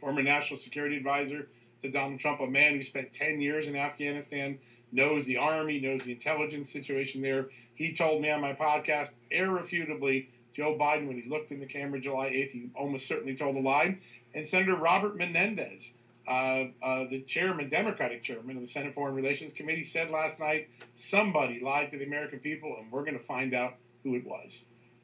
[0.00, 1.48] former national security advisor
[1.82, 4.58] to Donald Trump, a man who spent 10 years in Afghanistan,
[4.92, 7.48] knows the army, knows the intelligence situation there.
[7.80, 11.98] He told me on my podcast, irrefutably, Joe Biden, when he looked in the camera
[11.98, 13.96] July 8th, he almost certainly told a lie.
[14.34, 15.94] And Senator Robert Menendez,
[16.28, 20.68] uh, uh, the chairman, Democratic chairman of the Senate Foreign Relations Committee, said last night
[20.94, 24.62] somebody lied to the American people, and we're going to find out who it was.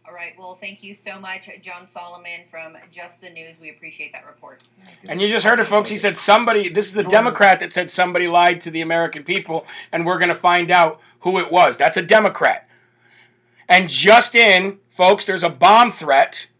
[0.08, 0.34] All right.
[0.38, 3.54] Well, thank you so much, John Solomon from Just the News.
[3.60, 4.62] We appreciate that report.
[5.08, 5.90] And you just heard it, folks.
[5.90, 9.66] He said somebody, this is a Democrat that said somebody lied to the American people,
[9.90, 11.76] and we're going to find out who it was.
[11.76, 12.68] That's a Democrat.
[13.68, 16.50] And just in, folks, there's a bomb threat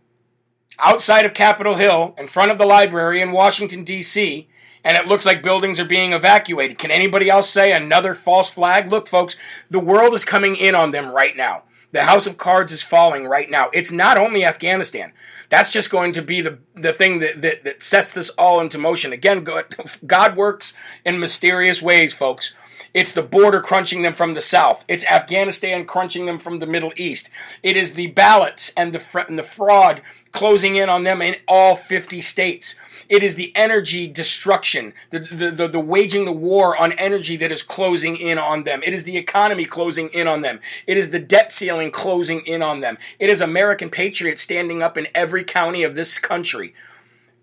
[0.80, 4.48] outside of Capitol Hill in front of the library in Washington, D.C.,
[4.84, 6.78] and it looks like buildings are being evacuated.
[6.78, 8.88] Can anybody else say another false flag?
[8.88, 9.36] Look, folks,
[9.68, 11.64] the world is coming in on them right now.
[11.92, 13.70] The house of cards is falling right now.
[13.72, 15.12] It's not only Afghanistan.
[15.48, 18.78] That's just going to be the, the thing that, that, that sets this all into
[18.78, 19.12] motion.
[19.12, 20.72] Again, God, God works
[21.04, 22.52] in mysterious ways, folks.
[22.96, 24.82] It's the border crunching them from the south.
[24.88, 27.28] It's Afghanistan crunching them from the Middle East.
[27.62, 30.00] It is the ballots and the, fr- and the fraud
[30.32, 32.74] closing in on them in all 50 states.
[33.10, 37.52] It is the energy destruction, the, the, the, the, waging the war on energy that
[37.52, 38.80] is closing in on them.
[38.82, 40.60] It is the economy closing in on them.
[40.86, 42.96] It is the debt ceiling closing in on them.
[43.18, 46.72] It is American patriots standing up in every county of this country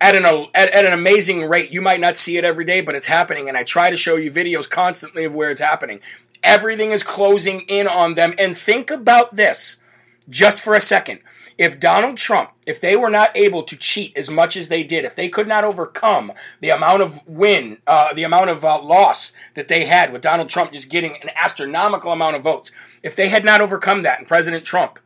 [0.04, 1.72] at an, at, at, an amazing rate.
[1.72, 3.48] You might not see it every day, but it's happening.
[3.48, 6.02] And I try to show you videos constantly of where it's happening.
[6.44, 8.34] Everything is closing in on them.
[8.38, 9.78] And think about this
[10.28, 11.22] just for a second.
[11.58, 15.06] If Donald Trump, if they were not able to cheat as much as they did,
[15.06, 19.32] if they could not overcome the amount of win, uh, the amount of uh, loss
[19.54, 22.72] that they had with Donald Trump just getting an astronomical amount of votes,
[23.04, 25.00] if they had not overcome that and President Trump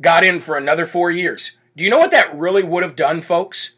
[0.00, 3.20] got in for another four years, do you know what that really would have done,
[3.20, 3.72] folks?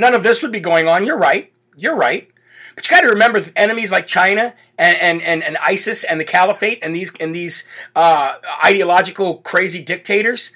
[0.00, 1.06] None of this would be going on.
[1.06, 1.52] You're right.
[1.76, 2.28] You're right.
[2.74, 6.24] But you got to remember enemies like China and, and, and, and, ISIS and the
[6.24, 8.34] Caliphate and these and these uh,
[8.64, 10.52] ideological crazy dictators,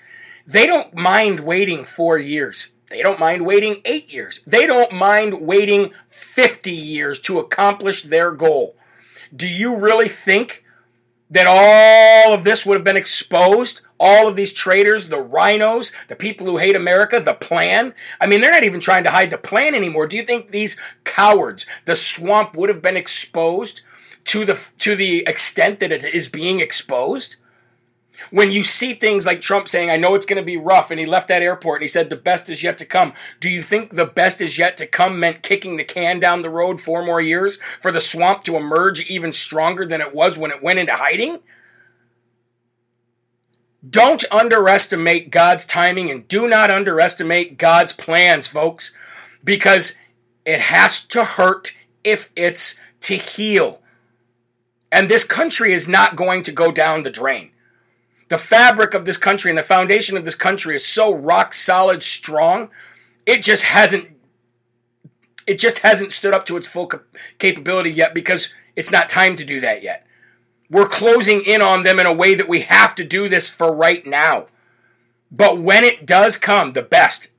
[0.46, 2.72] they don't mind waiting four years.
[2.88, 4.40] They don't mind waiting eight years.
[4.46, 8.76] They don't mind waiting 50 years to accomplish their goal.
[9.34, 10.63] Do you really think
[11.30, 16.16] that all of this would have been exposed all of these traitors, the RINOs, the
[16.16, 17.94] people who hate America, the plan.
[18.20, 20.06] I mean, they're not even trying to hide the plan anymore.
[20.06, 23.80] Do you think these cowards, the swamp, would have been exposed
[24.24, 27.36] to the to the extent that it is being exposed?
[28.30, 31.00] When you see things like Trump saying, I know it's going to be rough, and
[31.00, 33.12] he left that airport and he said, the best is yet to come.
[33.40, 36.50] Do you think the best is yet to come meant kicking the can down the
[36.50, 40.50] road four more years for the swamp to emerge even stronger than it was when
[40.50, 41.40] it went into hiding?
[43.88, 48.92] Don't underestimate God's timing and do not underestimate God's plans, folks,
[49.42, 49.94] because
[50.46, 53.82] it has to hurt if it's to heal.
[54.90, 57.50] And this country is not going to go down the drain.
[58.34, 62.02] The fabric of this country and the foundation of this country is so rock solid
[62.02, 62.68] strong,
[63.26, 64.08] it just hasn't
[65.46, 66.90] it just hasn't stood up to its full
[67.38, 70.04] capability yet because it's not time to do that yet.
[70.68, 73.72] We're closing in on them in a way that we have to do this for
[73.72, 74.46] right now.
[75.30, 77.30] But when it does come, the best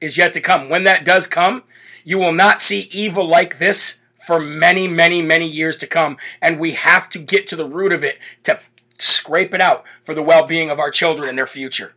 [0.00, 0.68] is yet to come.
[0.68, 1.64] When that does come,
[2.04, 6.16] You will not see evil like this for many, many, many years to come.
[6.40, 8.60] And we have to get to the root of it to
[8.98, 11.94] scrape it out for the well being of our children and their future.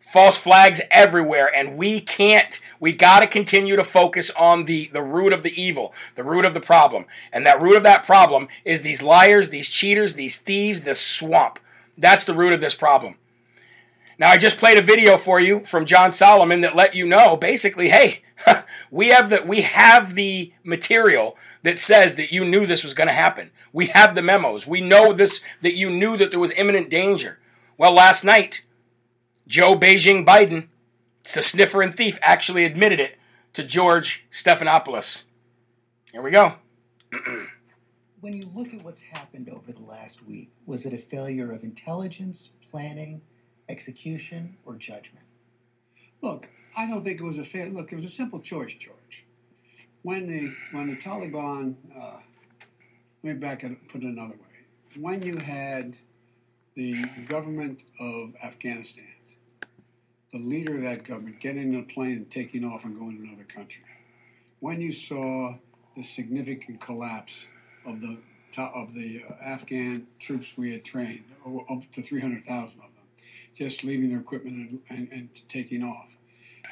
[0.00, 5.02] False flags everywhere, and we can't, we got to continue to focus on the, the
[5.02, 7.04] root of the evil, the root of the problem.
[7.30, 11.58] And that root of that problem is these liars, these cheaters, these thieves, this swamp.
[11.98, 13.16] That's the root of this problem.
[14.18, 17.36] Now, I just played a video for you from John Solomon that let you know
[17.36, 18.22] basically, hey,
[18.90, 21.36] we have the we have the material
[21.68, 23.50] that says that you knew this was going to happen.
[23.74, 24.66] We have the memos.
[24.66, 27.38] We know this that you knew that there was imminent danger.
[27.76, 28.64] Well, last night,
[29.46, 30.68] Joe Beijing Biden,
[31.34, 33.18] the sniffer and thief, actually admitted it
[33.52, 35.24] to George Stephanopoulos.
[36.10, 36.54] Here we go.
[38.20, 41.64] when you look at what's happened over the last week, was it a failure of
[41.64, 43.20] intelligence, planning,
[43.68, 45.26] execution, or judgment?
[46.22, 47.68] Look, I don't think it was a fair.
[47.68, 49.26] Look, it was a simple choice, George.
[50.02, 52.18] When the when the Taliban, uh,
[53.22, 55.00] let me back it, put it another way.
[55.00, 55.96] When you had
[56.74, 59.04] the government of Afghanistan,
[60.32, 63.24] the leader of that government getting in a plane and taking off and going to
[63.24, 63.82] another country,
[64.60, 65.54] when you saw
[65.96, 67.46] the significant collapse
[67.84, 68.18] of the
[68.56, 71.24] of the uh, Afghan troops we had trained,
[71.70, 72.90] up to 300,000 of them,
[73.54, 76.18] just leaving their equipment and, and, and taking off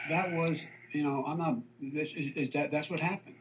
[0.09, 1.57] that was, you know, I'm not.
[1.81, 3.37] This is, is that that's what happened.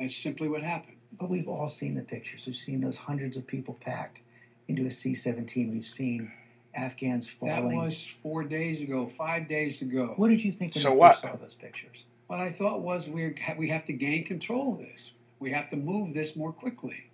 [0.00, 0.96] That's simply what happened.
[1.18, 2.44] But we've all seen the pictures.
[2.46, 4.20] We've seen those hundreds of people packed
[4.66, 5.70] into a C-17.
[5.70, 6.32] We've seen
[6.74, 7.68] Afghans falling.
[7.68, 10.14] That was four days ago, five days ago.
[10.16, 11.12] What did you think when so you what?
[11.12, 12.06] first saw those pictures?
[12.26, 15.12] What I thought was we we have to gain control of this.
[15.38, 17.10] We have to move this more quickly.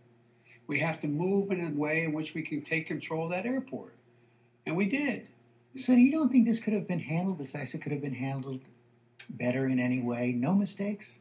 [0.66, 3.44] We have to move in a way in which we can take control of that
[3.44, 3.96] airport,
[4.64, 5.26] and we did.
[5.76, 7.38] So you don't think this could have been handled?
[7.38, 8.61] This actually could have been handled
[9.28, 10.33] better in any way?
[10.33, 11.20] No mistakes?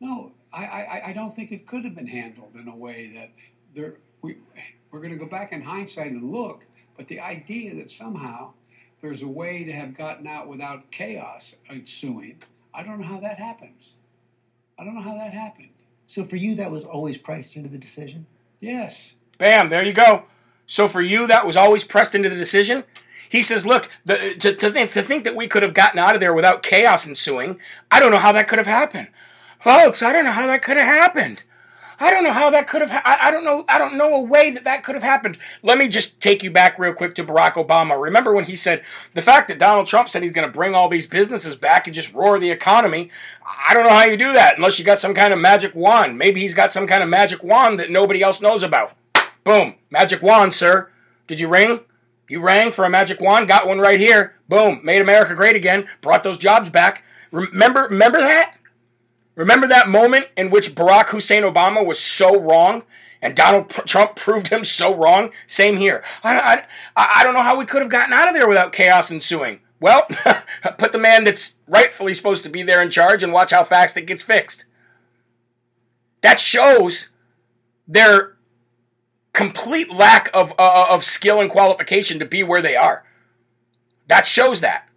[0.00, 3.30] No, I, I, I don't think it could have been handled in a way that
[3.74, 4.36] there, we,
[4.90, 6.66] we're going to go back in hindsight and look,
[6.96, 8.52] but the idea that somehow
[9.00, 12.38] there's a way to have gotten out without chaos ensuing,
[12.72, 13.92] I don't know how that happens.
[14.78, 15.70] I don't know how that happened.
[16.06, 18.26] So for you, that was always priced into the decision?
[18.60, 19.14] Yes.
[19.38, 20.24] Bam, there you go.
[20.66, 22.84] So for you, that was always pressed into the decision?
[23.28, 26.14] He says, look, the, to, to, think, to think that we could have gotten out
[26.14, 27.58] of there without chaos ensuing,
[27.90, 29.08] I don't know how that could have happened.
[29.58, 31.42] Folks, I don't know how that could have happened.
[32.00, 32.90] I don't know how that could have.
[32.90, 33.64] Ha- I, I don't know.
[33.68, 35.38] I don't know a way that that could have happened.
[35.62, 38.00] Let me just take you back real quick to Barack Obama.
[38.00, 38.82] Remember when he said
[39.14, 41.94] the fact that Donald Trump said he's going to bring all these businesses back and
[41.94, 43.10] just roar the economy.
[43.68, 46.18] I don't know how you do that unless you got some kind of magic wand.
[46.18, 48.92] Maybe he's got some kind of magic wand that nobody else knows about.
[49.44, 50.90] Boom, magic wand, sir.
[51.26, 51.80] Did you ring?
[52.28, 54.34] You rang for a magic wand, got one right here.
[54.48, 57.04] Boom, made America great again, brought those jobs back.
[57.30, 58.58] Remember, remember that?
[59.34, 62.84] Remember that moment in which Barack Hussein Obama was so wrong
[63.20, 65.30] and Donald Trump proved him so wrong?
[65.46, 66.04] Same here.
[66.22, 66.64] I,
[66.96, 69.60] I, I don't know how we could have gotten out of there without chaos ensuing.
[69.80, 70.06] Well,
[70.78, 73.96] put the man that's rightfully supposed to be there in charge and watch how fast
[73.96, 74.66] it gets fixed.
[76.22, 77.08] That shows
[77.86, 78.33] their
[79.34, 83.04] complete lack of, uh, of skill and qualification to be where they are.
[84.06, 84.88] That shows that.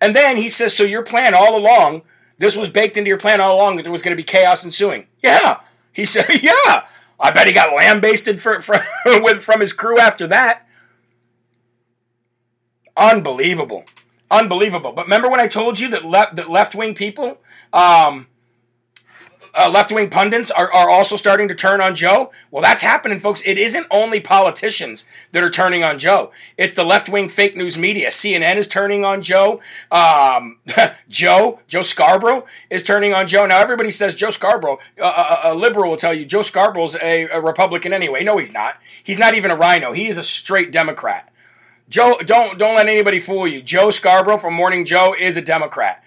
[0.00, 2.02] And then he says, So your plan all along,
[2.36, 4.64] this was baked into your plan all along that there was going to be chaos
[4.64, 5.06] ensuing.
[5.22, 5.60] Yeah.
[5.92, 6.86] He said, Yeah.
[7.18, 10.66] I bet he got lambasted for, for, with, from his crew after that.
[12.96, 13.84] Unbelievable.
[14.30, 14.92] Unbelievable.
[14.92, 17.38] But remember when I told you that, le- that left wing people,
[17.72, 18.26] um,
[19.56, 22.30] uh, left wing pundits are, are also starting to turn on Joe.
[22.50, 23.42] Well, that's happening, folks.
[23.46, 26.30] It isn't only politicians that are turning on Joe.
[26.58, 28.08] It's the left wing fake news media.
[28.08, 29.60] CNN is turning on Joe.
[29.90, 30.58] Um,
[31.08, 33.46] Joe, Joe Scarborough is turning on Joe.
[33.46, 36.42] Now, everybody says Joe Scarborough, uh, a, uh, uh, a, liberal will tell you Joe
[36.42, 38.22] Scarborough's a, a Republican anyway.
[38.22, 38.76] No, he's not.
[39.02, 41.32] He's not even a RINO, He is a straight Democrat.
[41.88, 43.62] Joe, don't don't let anybody fool you.
[43.62, 46.02] Joe Scarborough from Morning Joe is a Democrat.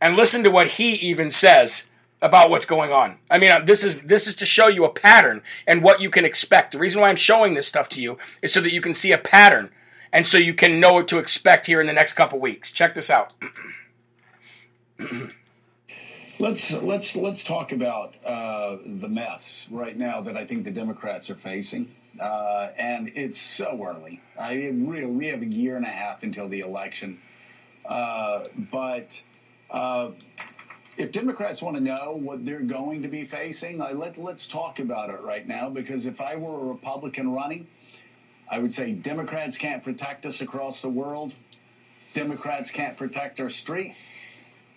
[0.00, 1.86] And listen to what he even says
[2.22, 3.18] about what's going on.
[3.30, 6.10] I mean, uh, this is this is to show you a pattern and what you
[6.10, 6.72] can expect.
[6.72, 9.12] The reason why I'm showing this stuff to you is so that you can see
[9.12, 9.70] a pattern
[10.12, 12.72] and so you can know what to expect here in the next couple weeks.
[12.72, 13.32] Check this out.
[16.38, 21.30] let's let's let's talk about uh, the mess right now that I think the Democrats
[21.30, 21.94] are facing.
[22.18, 24.20] Uh, and it's so early.
[24.38, 27.20] I mean, really, we have a year and a half until the election.
[27.84, 29.22] Uh, but
[29.70, 30.10] uh,
[31.00, 34.78] if Democrats want to know what they're going to be facing, I let let's talk
[34.78, 35.70] about it right now.
[35.70, 37.66] Because if I were a Republican running,
[38.50, 41.34] I would say Democrats can't protect us across the world.
[42.12, 43.94] Democrats can't protect our street.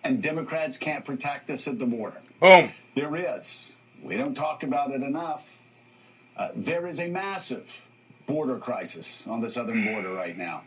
[0.04, 2.20] and Democrats can't protect us at the border.
[2.40, 2.72] Boom.
[2.96, 3.72] There is.
[4.02, 5.60] We don't talk about it enough.
[6.38, 7.86] Uh, there is a massive
[8.28, 10.64] border crisis on the southern border right now.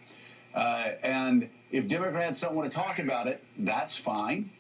[0.55, 4.51] Uh, and if Democrats don't want to talk about it, that's fine.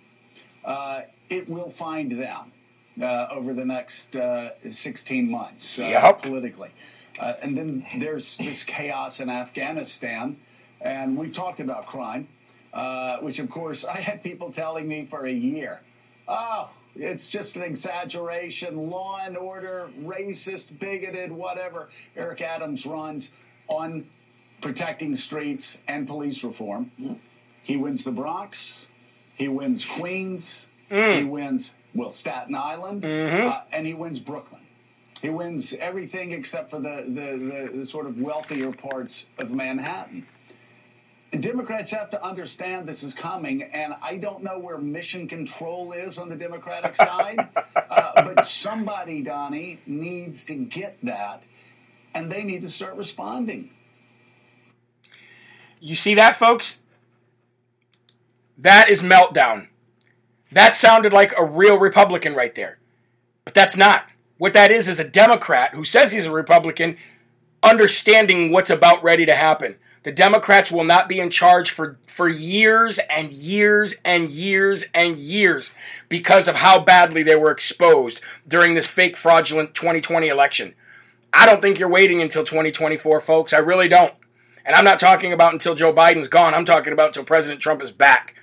[0.67, 2.53] Uh, it will find them
[3.01, 6.23] uh, over the next uh, 16 months uh, Yep.
[6.23, 6.71] politically.
[7.19, 10.37] Uh, and then there's this chaos in Afghanistan.
[10.81, 12.29] And we've talked about crime,
[12.75, 15.81] uh, which, of course, I had people telling me for a year
[16.29, 21.89] oh, it's just an exaggeration, law and order, racist, bigoted, whatever.
[22.17, 23.31] Eric Adams runs
[23.69, 24.07] on
[24.61, 26.91] protecting streets and police reform.
[27.62, 28.89] He wins the Bronx,
[29.37, 30.70] he wins Queens,
[31.18, 33.05] he wins, well, Staten Island,
[33.49, 34.62] uh, and he wins Brooklyn.
[35.22, 40.26] He wins everything except for the, the, the, the sort of wealthier parts of Manhattan.
[41.41, 46.18] Democrats have to understand this is coming, and I don't know where mission control is
[46.18, 51.43] on the Democratic side, uh, but somebody, Donnie, needs to get that,
[52.14, 53.70] and they need to start responding.
[55.80, 56.80] You see that, folks?
[58.57, 59.69] That is meltdown.
[60.53, 62.79] That sounded like a real Republican right there.
[63.45, 64.11] But that's not.
[64.39, 66.97] What that is is a Democrat who says he's a Republican
[67.63, 69.77] understanding what's about ready to happen.
[70.03, 75.17] The Democrats will not be in charge for, for years and years and years and
[75.17, 75.73] years
[76.09, 80.75] because of how badly they were exposed during this fake fraudulent 2020 election.
[81.33, 83.53] I don't think you're waiting until 2024, folks.
[83.53, 84.15] I really don't.
[84.65, 86.55] And I'm not talking about until Joe Biden's gone.
[86.55, 88.35] I'm talking about until President Trump is back.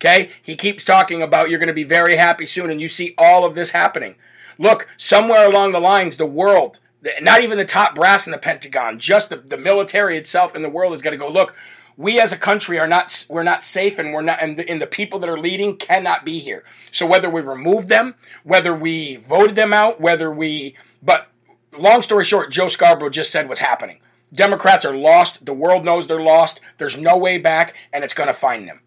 [0.00, 0.30] Okay?
[0.42, 3.44] He keeps talking about you're going to be very happy soon, and you see all
[3.44, 4.16] of this happening.
[4.58, 6.80] Look, somewhere along the lines, the world,
[7.20, 10.70] not even the top brass in the Pentagon, just the, the military itself in the
[10.70, 11.54] world is going to go, look,
[11.96, 14.80] we as a country are not we're not safe and we're not and the, and
[14.80, 16.64] the people that are leading cannot be here.
[16.90, 21.28] So whether we remove them whether we voted them out whether we but
[21.76, 24.00] long story short joe scarborough just said what's happening.
[24.32, 25.44] Democrats are lost.
[25.44, 26.62] The world knows they're lost.
[26.78, 28.80] There's no way back and it's going to find them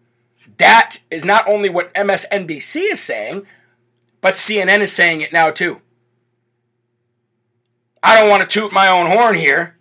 [0.58, 3.46] that is not only what msnbc is saying
[4.20, 5.80] but cnn is saying it now too
[8.02, 9.76] i don't want to toot my own horn here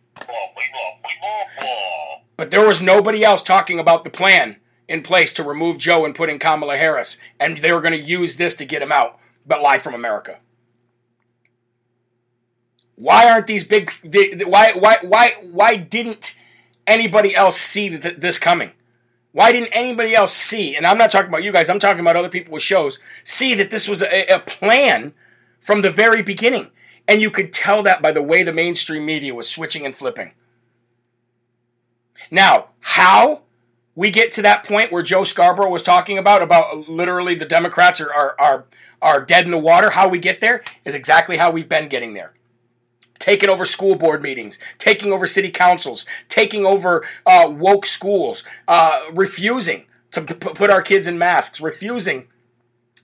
[2.37, 4.57] but there was nobody else talking about the plan
[4.87, 7.99] in place to remove Joe and put in Kamala Harris, and they were going to
[7.99, 10.39] use this to get him out, but lie from America.
[12.95, 13.91] Why aren't these big?
[14.45, 16.35] Why why why why didn't
[16.85, 18.73] anybody else see th- this coming?
[19.33, 20.75] Why didn't anybody else see?
[20.75, 21.69] And I'm not talking about you guys.
[21.69, 22.99] I'm talking about other people with shows.
[23.23, 25.13] See that this was a, a plan
[25.59, 26.71] from the very beginning,
[27.07, 30.33] and you could tell that by the way the mainstream media was switching and flipping.
[32.29, 33.41] Now, how
[33.95, 37.99] we get to that point where Joe Scarborough was talking about about literally the Democrats
[37.99, 38.65] are are are,
[39.01, 42.13] are dead in the water, how we get there is exactly how we've been getting
[42.13, 42.33] there.
[43.23, 48.99] Taking over school board meetings, taking over city councils, taking over uh, woke schools, uh,
[49.13, 52.27] refusing to p- put our kids in masks, refusing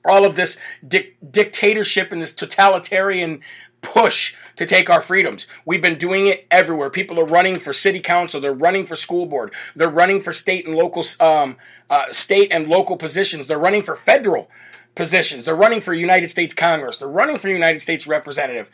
[0.04, 3.40] all of this dic- dictatorship and this totalitarian
[3.80, 5.48] push to take our freedoms.
[5.64, 6.90] We've been doing it everywhere.
[6.90, 8.42] People are running for city council.
[8.42, 9.54] They're running for school board.
[9.74, 11.56] They're running for state and local, um,
[11.90, 13.48] uh, state and local positions.
[13.48, 14.52] They're running for federal
[14.96, 15.46] positions.
[15.46, 16.98] They're running for United States Congress.
[16.98, 18.70] They're running for United States Representative.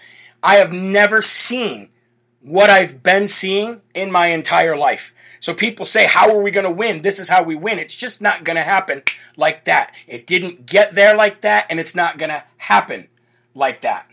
[0.45, 1.89] I have never seen
[2.39, 5.11] what I've been seeing in my entire life.
[5.39, 7.01] So people say, How are we going to win?
[7.01, 7.79] This is how we win.
[7.79, 9.01] It's just not going to happen
[9.35, 9.95] like that.
[10.07, 13.07] It didn't get there like that, and it's not going to happen
[13.55, 14.07] like that.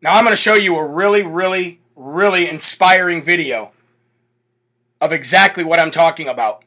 [0.00, 3.72] Now, I'm going to show you a really, really, really inspiring video
[5.02, 6.64] of exactly what I'm talking about.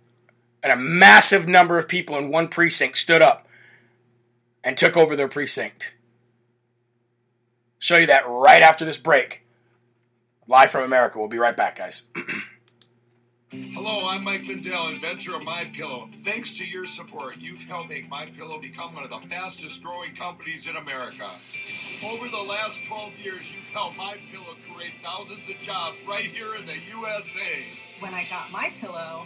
[0.62, 3.47] And a massive number of people in one precinct stood up
[4.64, 5.95] and took over their precinct.
[7.80, 9.46] Show you that right after this break.
[10.48, 11.18] Live from America.
[11.18, 12.08] We'll be right back, guys.
[13.52, 16.10] Hello, I'm Mike Lindell, inventor of My Pillow.
[16.18, 20.14] Thanks to your support, you've helped make My Pillow become one of the fastest growing
[20.14, 21.28] companies in America.
[22.06, 26.56] Over the last 12 years, you've helped My Pillow create thousands of jobs right here
[26.56, 27.64] in the USA.
[28.02, 29.26] When I got my pillow,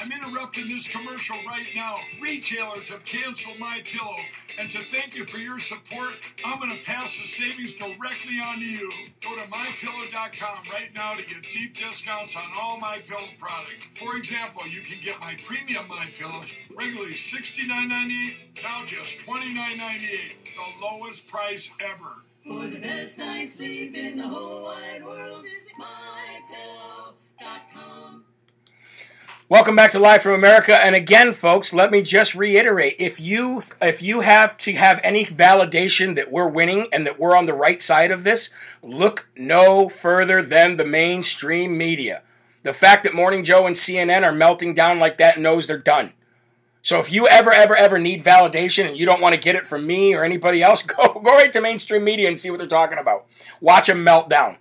[0.00, 1.96] I'm interrupting this commercial right now.
[2.20, 4.16] Retailers have canceled my pillow,
[4.58, 6.14] and to thank you for your support,
[6.44, 8.92] I'm going to pass the savings directly on to you.
[9.22, 13.88] Go to mypillow.com right now to get deep discounts on all my pillow products.
[13.96, 20.84] For example, you can get my premium my pillows regularly $69.98, now just $29.98, the
[20.84, 22.24] lowest price ever.
[22.44, 25.72] For the best night's sleep in the whole wide world, visit
[27.40, 28.24] mypillow.com.
[29.54, 30.74] Welcome back to Live from America.
[30.84, 35.24] And again, folks, let me just reiterate: if you if you have to have any
[35.24, 38.50] validation that we're winning and that we're on the right side of this,
[38.82, 42.24] look no further than the mainstream media.
[42.64, 46.14] The fact that Morning Joe and CNN are melting down like that knows they're done.
[46.82, 49.68] So if you ever, ever, ever need validation and you don't want to get it
[49.68, 52.66] from me or anybody else, go go right to mainstream media and see what they're
[52.66, 53.26] talking about.
[53.60, 54.58] Watch them melt down.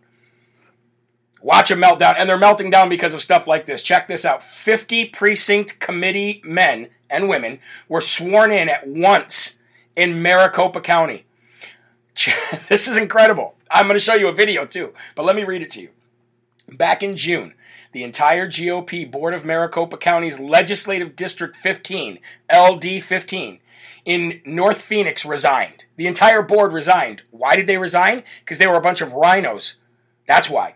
[1.44, 2.16] Watch them melt down.
[2.18, 3.84] And they're melting down because of stuff like this.
[3.84, 9.58] Check this out 50 precinct committee men and women were sworn in at once
[9.96, 11.26] in Maricopa County.
[12.70, 13.56] This is incredible.
[13.70, 15.90] I'm going to show you a video too, but let me read it to you.
[16.72, 17.56] Back in June,
[17.92, 22.20] the entire GOP Board of Maricopa County's Legislative District 15,
[22.52, 23.60] LD 15,
[24.06, 25.86] in North Phoenix resigned.
[25.98, 27.24] The entire board resigned.
[27.32, 28.24] Why did they resign?
[28.40, 29.76] Because they were a bunch of RINOs.
[30.28, 30.76] That's why.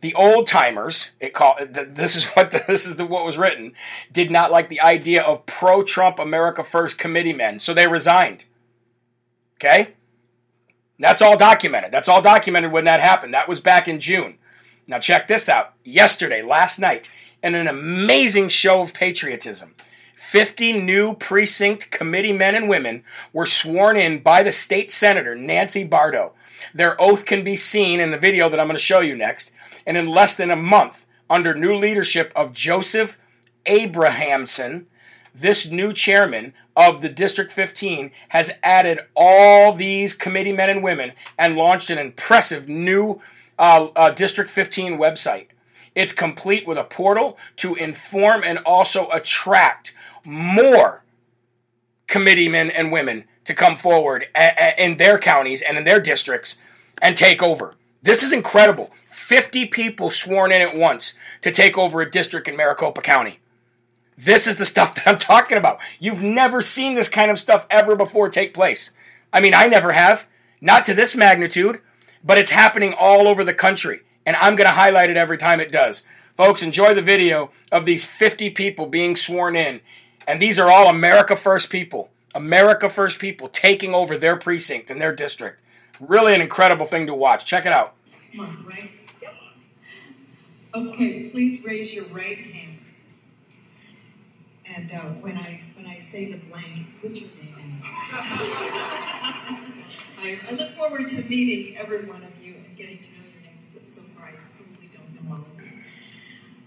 [0.00, 3.72] The old timers, it call this is what the, this is the, what was written,
[4.12, 8.44] did not like the idea of pro-Trump America First committee men, so they resigned.
[9.54, 9.94] Okay,
[10.98, 11.92] that's all documented.
[11.92, 13.32] That's all documented when that happened.
[13.32, 14.38] That was back in June.
[14.86, 15.74] Now check this out.
[15.82, 17.10] Yesterday, last night,
[17.42, 19.74] in an amazing show of patriotism,
[20.14, 25.84] 50 new precinct committee men and women were sworn in by the state senator, Nancy
[25.84, 26.32] Barto.
[26.74, 29.52] Their oath can be seen in the video that I'm going to show you next.
[29.86, 33.18] And in less than a month, under new leadership of Joseph
[33.66, 34.86] Abrahamson,
[35.34, 41.12] this new chairman of the District 15 has added all these committee men and women
[41.38, 43.20] and launched an impressive new
[43.58, 45.48] uh, uh, District 15 website.
[45.94, 51.02] It's complete with a portal to inform and also attract more
[52.06, 56.56] committeemen and women to come forward a- a- in their counties and in their districts
[57.00, 57.74] and take over.
[58.06, 58.92] This is incredible.
[59.08, 63.40] 50 people sworn in at once to take over a district in Maricopa County.
[64.16, 65.80] This is the stuff that I'm talking about.
[65.98, 68.92] You've never seen this kind of stuff ever before take place.
[69.32, 70.28] I mean, I never have.
[70.60, 71.80] Not to this magnitude,
[72.22, 74.02] but it's happening all over the country.
[74.24, 76.04] And I'm going to highlight it every time it does.
[76.32, 79.80] Folks, enjoy the video of these 50 people being sworn in.
[80.28, 82.10] And these are all America First people.
[82.36, 85.60] America First people taking over their precinct and their district.
[85.98, 87.44] Really an incredible thing to watch.
[87.44, 87.95] Check it out.
[88.36, 88.90] Come on, right?
[90.74, 92.80] Okay, please raise your right hand.
[94.66, 97.80] And uh, when I when I say the blank, put your name in.
[100.18, 103.42] I, I look forward to meeting every one of you and getting to know your
[103.42, 105.72] names, but so far I probably don't know all of you.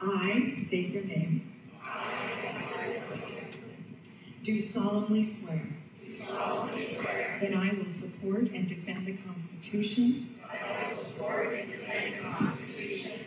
[0.01, 1.53] I state your name.
[4.43, 5.67] Do solemnly swear.
[6.17, 10.38] That I will support and defend the Constitution.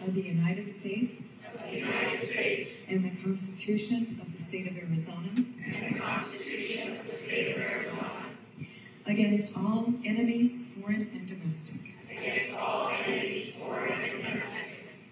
[0.05, 1.35] Of the United States.
[2.89, 5.31] And the Constitution of the State of Arizona.
[9.07, 11.95] Against all enemies, foreign and domestic.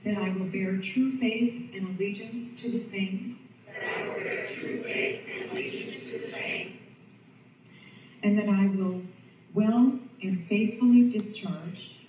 [0.05, 4.47] that i will bear true faith and allegiance to the same, That I will bear
[4.47, 6.79] true faith and allegiance to the same.
[8.23, 9.03] And that I will
[9.55, 12.00] well and faithfully discharge.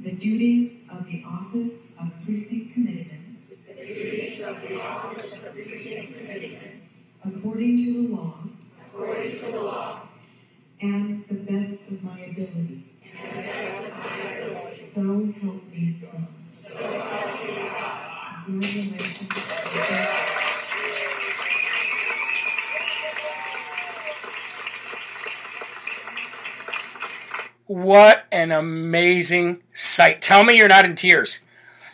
[0.00, 3.36] The duties of the office of precinct committeeman.
[7.24, 8.34] According to the law.
[10.80, 12.84] And the best of my ability.
[14.74, 16.26] So help me God.
[18.44, 18.91] Congratulations.
[27.82, 30.22] What an amazing sight.
[30.22, 31.40] Tell me you're not in tears.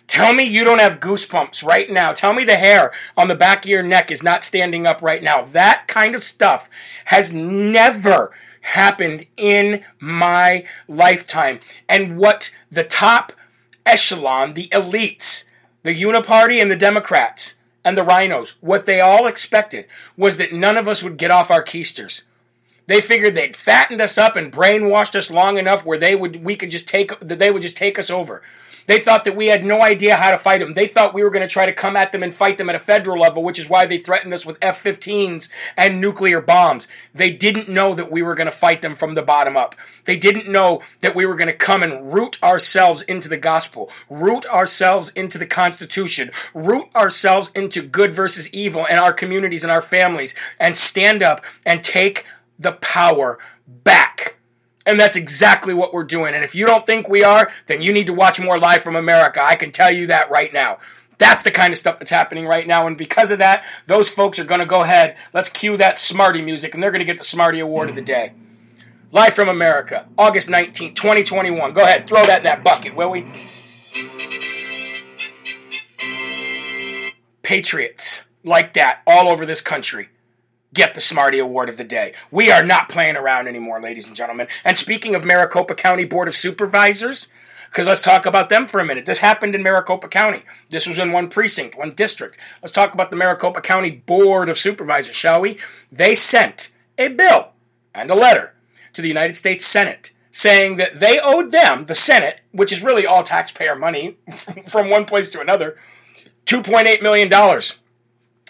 [0.06, 2.12] Tell me you don't have goosebumps right now.
[2.12, 5.22] Tell me the hair on the back of your neck is not standing up right
[5.22, 5.40] now.
[5.44, 6.68] That kind of stuff
[7.06, 11.58] has never happened in my lifetime.
[11.88, 13.32] And what the top
[13.86, 15.44] echelon, the elites,
[15.84, 19.86] the Uniparty and the Democrats and the RINOs, what they all expected
[20.18, 22.24] was that none of us would get off our keisters
[22.88, 26.56] They figured they'd fattened us up and brainwashed us long enough where they would we
[26.56, 28.42] could just take that they would just take us over.
[28.86, 30.72] They thought that we had no idea how to fight them.
[30.72, 32.74] They thought we were going to try to come at them and fight them at
[32.74, 36.88] a federal level, which is why they threatened us with F 15s and nuclear bombs.
[37.12, 39.74] They didn't know that we were going to fight them from the bottom up.
[40.06, 43.90] They didn't know that we were going to come and root ourselves into the gospel,
[44.08, 49.70] root ourselves into the Constitution, root ourselves into good versus evil in our communities and
[49.70, 52.24] our families, and stand up and take
[52.58, 54.36] the power back.
[54.86, 56.34] And that's exactly what we're doing.
[56.34, 58.96] And if you don't think we are, then you need to watch more Live from
[58.96, 59.44] America.
[59.44, 60.78] I can tell you that right now.
[61.18, 62.86] That's the kind of stuff that's happening right now.
[62.86, 65.16] And because of that, those folks are going to go ahead.
[65.34, 68.02] Let's cue that Smarty music, and they're going to get the Smarty Award of the
[68.02, 68.32] day.
[69.10, 71.72] Live from America, August 19, 2021.
[71.72, 73.26] Go ahead, throw that in that bucket, will we?
[77.42, 80.08] Patriots like that all over this country
[80.74, 82.14] get the Smarty Award of the day.
[82.30, 84.48] We are not playing around anymore, ladies and gentlemen.
[84.64, 87.28] And speaking of Maricopa County Board of Supervisors,
[87.70, 89.06] because let's talk about them for a minute.
[89.06, 90.42] This happened in Maricopa County.
[90.70, 92.38] This was in one precinct, one district.
[92.62, 95.58] Let's talk about the Maricopa County Board of Supervisors, shall we?
[95.92, 97.50] They sent a bill
[97.94, 98.54] and a letter
[98.94, 103.06] to the United States Senate saying that they owed them, the Senate, which is really
[103.06, 104.16] all taxpayer money
[104.66, 105.76] from one place to another,
[106.46, 107.32] $2.8 million.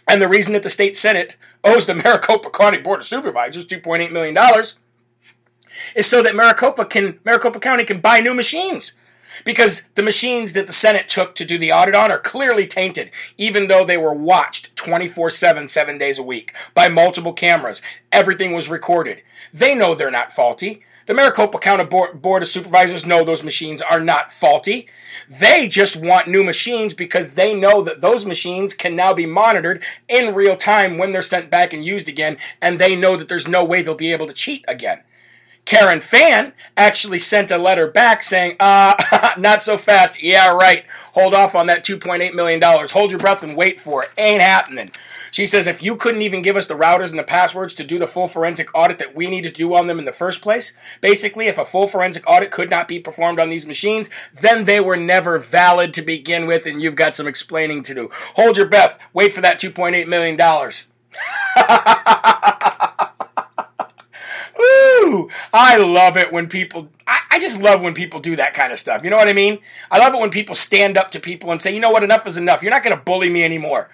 [0.06, 4.12] And the reason that the state Senate owes the Maricopa County Board of Supervisors $2.8
[4.12, 4.36] million
[5.94, 8.92] is so that Maricopa can Maricopa County can buy new machines.
[9.44, 13.12] Because the machines that the Senate took to do the audit on are clearly tainted,
[13.36, 17.80] even though they were watched 24 7, seven days a week by multiple cameras.
[18.10, 19.22] Everything was recorded.
[19.52, 20.82] They know they're not faulty.
[21.08, 24.88] The Maricopa County Board of Supervisors know those machines are not faulty.
[25.26, 29.82] They just want new machines because they know that those machines can now be monitored
[30.06, 33.48] in real time when they're sent back and used again, and they know that there's
[33.48, 35.02] no way they'll be able to cheat again.
[35.64, 40.22] Karen Fann actually sent a letter back saying, uh, not so fast.
[40.22, 40.84] Yeah, right.
[41.14, 42.60] Hold off on that $2.8 million.
[42.62, 44.10] Hold your breath and wait for it.
[44.18, 44.90] Ain't happening.
[45.30, 47.98] She says, if you couldn't even give us the routers and the passwords to do
[47.98, 50.72] the full forensic audit that we need to do on them in the first place,
[51.00, 54.80] basically, if a full forensic audit could not be performed on these machines, then they
[54.80, 58.08] were never valid to begin with, and you've got some explaining to do.
[58.36, 58.98] Hold your breath.
[59.12, 60.36] Wait for that $2.8 million.
[64.58, 65.28] Woo!
[65.52, 66.88] I love it when people.
[67.06, 69.02] I, I, just love when people do that kind of stuff.
[69.02, 69.58] You know what I mean?
[69.90, 72.26] I love it when people stand up to people and say, you know what, enough
[72.26, 72.62] is enough.
[72.62, 73.90] You're not going to bully me anymore.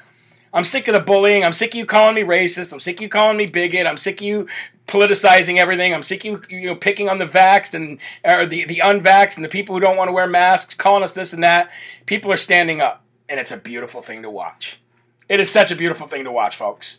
[0.55, 1.45] I'm sick of the bullying.
[1.45, 2.73] I'm sick of you calling me racist.
[2.73, 3.89] I'm sick of you calling me bigot.
[3.89, 4.47] I'm sick of you
[4.87, 5.93] politicizing everything.
[5.93, 9.35] I'm sick of you, you know, picking on the vaxxed and or the, the unvaxxed
[9.35, 11.73] and the people who don't want to wear masks, calling us this and that.
[12.07, 14.81] People are standing up, and it's a beautiful thing to watch.
[15.29, 16.99] It is such a beautiful thing to watch, folks.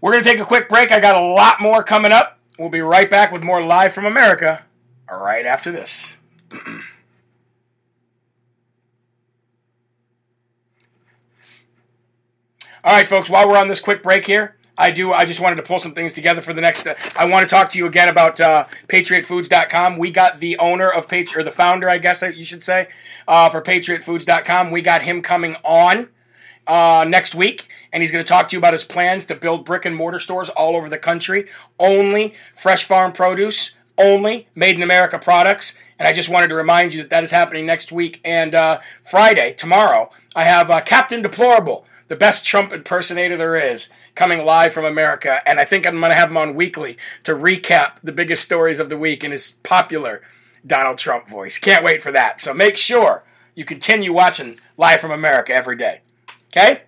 [0.00, 0.92] We're going to take a quick break.
[0.92, 2.38] I got a lot more coming up.
[2.58, 4.64] We'll be right back with more Live from America
[5.10, 6.16] right after this.
[12.86, 15.12] All right, folks, while we're on this quick break here, I do.
[15.12, 16.86] I just wanted to pull some things together for the next.
[16.86, 19.98] Uh, I want to talk to you again about uh, PatriotFoods.com.
[19.98, 22.86] We got the owner of Patriot, or the founder, I guess you should say,
[23.26, 24.70] uh, for PatriotFoods.com.
[24.70, 26.10] We got him coming on
[26.68, 29.64] uh, next week, and he's going to talk to you about his plans to build
[29.64, 31.46] brick and mortar stores all over the country.
[31.80, 35.76] Only fresh farm produce, only made in America products.
[35.98, 38.20] And I just wanted to remind you that that is happening next week.
[38.24, 43.88] And uh, Friday, tomorrow, I have uh, Captain Deplorable, the best Trump impersonator there is,
[44.14, 45.40] coming live from America.
[45.46, 48.78] And I think I'm going to have him on weekly to recap the biggest stories
[48.78, 50.22] of the week in his popular
[50.66, 51.58] Donald Trump voice.
[51.58, 52.40] Can't wait for that.
[52.40, 56.00] So make sure you continue watching Live from America every day.
[56.48, 56.82] Okay?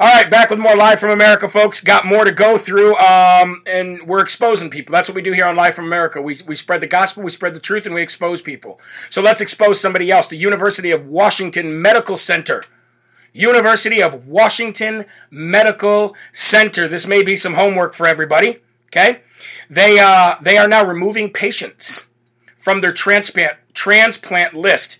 [0.00, 1.80] All right, back with more Live from America, folks.
[1.80, 4.92] Got more to go through, um, and we're exposing people.
[4.92, 6.22] That's what we do here on Live from America.
[6.22, 8.80] We, we spread the gospel, we spread the truth, and we expose people.
[9.10, 10.28] So let's expose somebody else.
[10.28, 12.64] The University of Washington Medical Center.
[13.32, 16.88] University of Washington Medical Center.
[16.88, 18.58] This may be some homework for everybody.
[18.86, 19.20] Okay?
[19.68, 22.06] They, uh, they are now removing patients
[22.56, 24.98] from their transplant, transplant list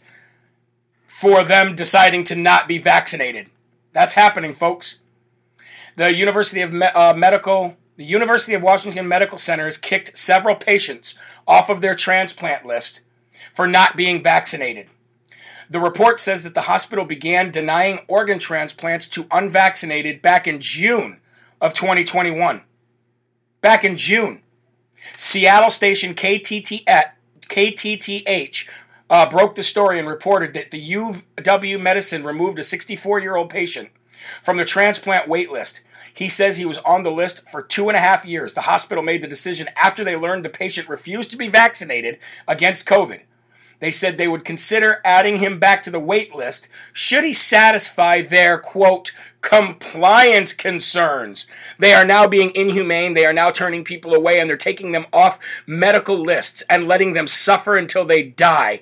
[1.07, 3.49] for them deciding to not be vaccinated.
[3.93, 5.01] That's happening, folks.
[5.97, 10.55] The University of Me- uh, Medical, the University of Washington Medical Center has kicked several
[10.55, 11.17] patients
[11.47, 13.01] off of their transplant list
[13.51, 14.87] for not being vaccinated.
[15.71, 21.21] The report says that the hospital began denying organ transplants to unvaccinated back in June
[21.61, 22.63] of 2021.
[23.61, 24.43] Back in June.
[25.15, 26.85] Seattle station KTT
[27.41, 28.69] KTTH
[29.11, 33.51] uh, broke the story and reported that the UW Medicine removed a 64 year old
[33.51, 33.91] patient
[34.43, 35.83] from the transplant wait list.
[36.15, 38.55] He says he was on the list for two and a half years.
[38.55, 42.87] The hospital made the decision after they learned the patient refused to be vaccinated against
[42.87, 43.21] COVID.
[43.81, 48.23] They said they would consider adding him back to the wait list should he satisfy
[48.23, 51.47] their quote compliance concerns.
[51.79, 53.15] They are now being inhumane.
[53.15, 57.13] They are now turning people away and they're taking them off medical lists and letting
[57.13, 58.81] them suffer until they die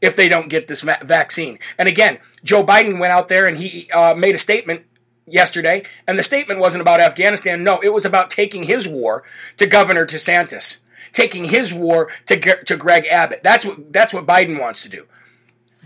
[0.00, 1.58] if they don't get this vaccine.
[1.78, 4.84] And again, Joe Biden went out there and he uh, made a statement
[5.26, 7.64] yesterday, and the statement wasn't about Afghanistan.
[7.64, 9.24] No, it was about taking his war
[9.56, 10.78] to Governor DeSantis,
[11.16, 13.42] taking his war to to Greg Abbott.
[13.42, 15.06] That's what that's what Biden wants to do.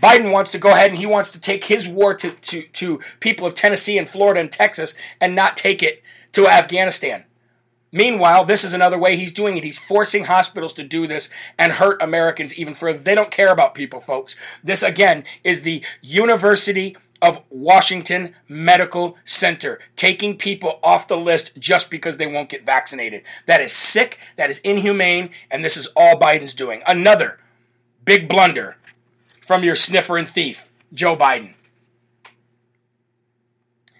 [0.03, 2.99] Biden wants to go ahead and he wants to take his war to, to, to
[3.19, 6.01] people of Tennessee and Florida and Texas and not take it
[6.31, 7.25] to Afghanistan.
[7.91, 9.63] Meanwhile, this is another way he's doing it.
[9.63, 11.29] He's forcing hospitals to do this
[11.59, 12.97] and hurt Americans even further.
[12.97, 14.35] They don't care about people, folks.
[14.63, 21.91] This, again, is the University of Washington Medical Center taking people off the list just
[21.91, 23.23] because they won't get vaccinated.
[23.45, 26.81] That is sick, that is inhumane, and this is all Biden's doing.
[26.87, 27.39] Another
[28.03, 28.77] big blunder
[29.41, 31.53] from your sniffer and thief, Joe Biden.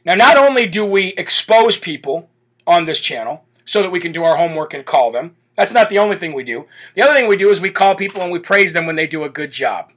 [0.04, 2.30] Now, not only do we expose people
[2.66, 5.90] on this channel so that we can do our homework and call them, that's not
[5.90, 6.66] the only thing we do.
[6.96, 9.06] The other thing we do is we call people and we praise them when they
[9.06, 9.92] do a good job.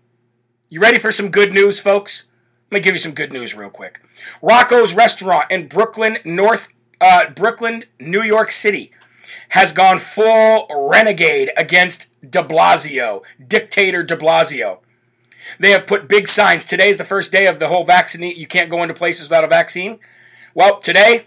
[0.69, 2.25] You ready for some good news, folks?
[2.71, 4.01] Let me give you some good news real quick.
[4.43, 6.69] Rocco's Restaurant in Brooklyn, North
[7.01, 8.91] uh, Brooklyn, New York City,
[9.51, 14.79] has gone full renegade against De Blasio, dictator De Blasio.
[15.59, 16.65] They have put big signs.
[16.65, 18.35] Today is the first day of the whole vaccine.
[18.37, 20.01] You can't go into places without a vaccine.
[20.55, 21.27] Well, today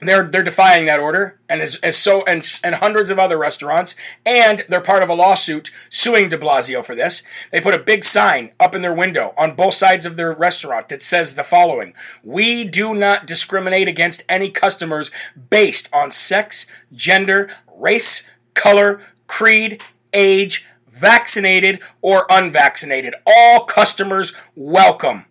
[0.00, 3.94] they're they're defying that order, and as, as so and and hundreds of other restaurants,
[4.24, 7.22] and they're part of a lawsuit suing De Blasio for this.
[7.52, 10.88] They put a big sign up in their window on both sides of their restaurant
[10.88, 11.92] that says the following:
[12.22, 15.10] "We do not discriminate against any customers
[15.50, 18.22] based on sex, gender, race,
[18.54, 19.82] color, creed,
[20.12, 23.14] age." Vaccinated or unvaccinated.
[23.24, 25.24] All customers welcome.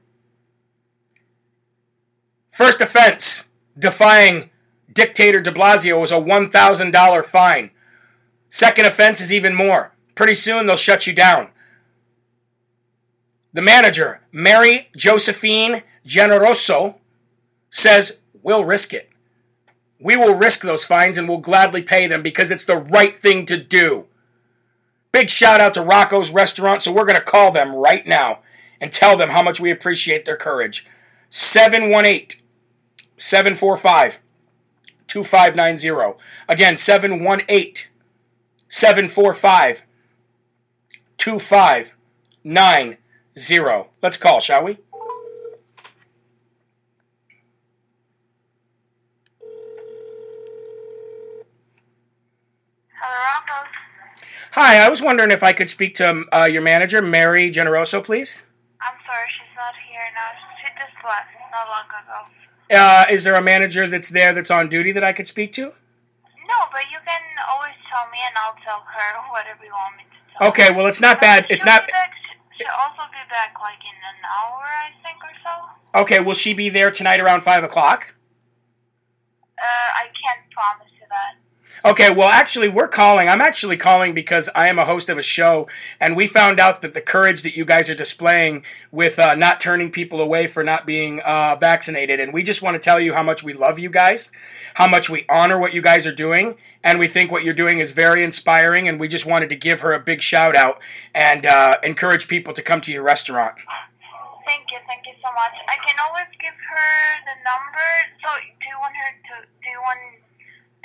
[2.47, 4.49] First offense defying
[4.93, 7.71] dictator de Blasio was a $1,000 fine.
[8.49, 9.93] Second offense is even more.
[10.15, 11.49] Pretty soon they'll shut you down.
[13.53, 16.97] The manager, Mary Josephine Generoso,
[17.69, 19.09] says, We'll risk it.
[19.99, 23.45] We will risk those fines and we'll gladly pay them because it's the right thing
[23.47, 24.05] to do.
[25.11, 26.81] Big shout out to Rocco's Restaurant.
[26.81, 28.39] So we're going to call them right now
[28.79, 30.87] and tell them how much we appreciate their courage.
[31.29, 32.39] 718
[33.17, 34.19] 745
[35.09, 36.17] 2590.
[36.47, 37.87] Again, 718
[38.69, 39.83] 745
[41.17, 43.89] 2590.
[44.01, 44.77] Let's call, shall we?
[54.53, 58.43] Hi, I was wondering if I could speak to uh, your manager, Mary Generoso, please.
[58.81, 60.29] I'm sorry, she's not here now.
[60.57, 62.48] She just left not long ago.
[62.69, 65.61] Uh, is there a manager that's there that's on duty that I could speak to?
[65.63, 70.03] No, but you can always tell me and I'll tell her whatever you want me
[70.03, 71.45] to tell Okay, well, it's not bad.
[71.49, 71.87] It's not.
[71.87, 72.13] back-
[72.57, 76.01] She'll also be back like in an hour, I think, or so.
[76.01, 78.15] Okay, will she be there tonight around 5 o'clock?
[79.57, 80.88] Uh, I can't promise.
[81.85, 83.29] Okay, well, actually, we're calling.
[83.29, 85.69] I'm actually calling because I am a host of a show,
[85.99, 89.61] and we found out that the courage that you guys are displaying with uh, not
[89.61, 93.13] turning people away for not being uh, vaccinated, and we just want to tell you
[93.13, 94.29] how much we love you guys,
[94.73, 97.79] how much we honor what you guys are doing, and we think what you're doing
[97.79, 100.81] is very inspiring, and we just wanted to give her a big shout out
[101.15, 103.55] and uh, encourage people to come to your restaurant.
[104.43, 105.55] Thank you, thank you so much.
[105.69, 106.91] I can always give her
[107.23, 107.87] the number.
[108.19, 108.27] So,
[108.59, 109.47] do you want her to?
[109.63, 109.99] Do you want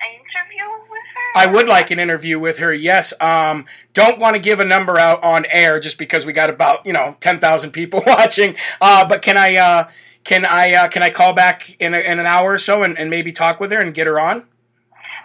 [0.05, 1.39] an interview with her?
[1.41, 2.73] I would like an interview with her.
[2.73, 3.13] Yes.
[3.21, 6.85] Um, don't want to give a number out on air just because we got about
[6.87, 8.57] you know ten thousand people watching.
[8.81, 9.89] Uh, but can I uh,
[10.25, 12.99] can I uh, can I call back in, a, in an hour or so and,
[12.99, 14.37] and maybe talk with her and get her on?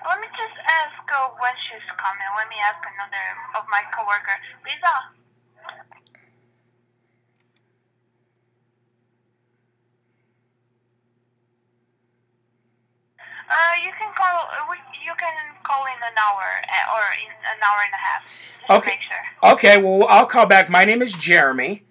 [0.07, 2.29] Let me just ask her when she's coming.
[2.35, 3.25] Let me ask another
[3.57, 4.43] of my coworkers.
[4.63, 5.18] Lisa.
[13.49, 14.47] Uh, you can call.
[14.51, 15.33] uh, we- You can
[15.63, 18.29] call in an hour uh, or in an hour and a half.
[18.77, 18.91] Okay.
[18.91, 19.51] make sure.
[19.53, 19.77] Okay.
[19.81, 20.69] Well, I'll call back.
[20.69, 21.83] My name is Jeremy,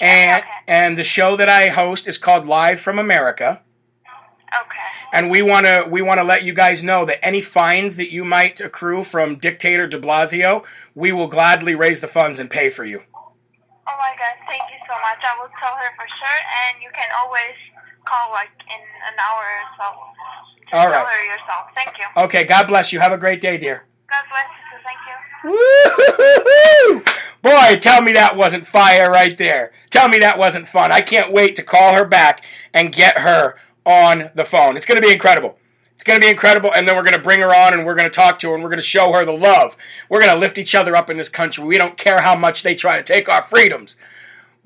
[0.00, 3.60] and and the show that I host is called Live from America.
[4.48, 4.88] Okay.
[5.12, 8.10] And we want to we want to let you guys know that any fines that
[8.10, 12.70] you might accrue from dictator De Blasio, we will gladly raise the funds and pay
[12.70, 13.02] for you.
[13.12, 14.34] Oh my God!
[14.48, 15.20] Thank you so much.
[15.22, 17.54] I will tell her for sure, and you can always
[18.06, 19.86] call like in an hour or so.
[20.70, 21.66] To All tell her yourself.
[21.74, 22.22] Thank you.
[22.24, 23.00] Okay, God bless you.
[23.00, 23.84] Have a great day, dear.
[24.08, 24.78] God bless you.
[24.82, 25.16] Thank you.
[25.50, 27.02] Woo-hoo-hoo-hoo!
[27.42, 29.72] Boy, tell me that wasn't fire right there.
[29.90, 30.90] Tell me that wasn't fun.
[30.90, 34.76] I can't wait to call her back and get her on the phone.
[34.76, 35.58] It's going to be incredible.
[35.94, 37.94] It's going to be incredible, and then we're going to bring her on and we're
[37.94, 39.76] going to talk to her and we're going to show her the love.
[40.10, 41.64] We're going to lift each other up in this country.
[41.64, 43.96] We don't care how much they try to take our freedoms.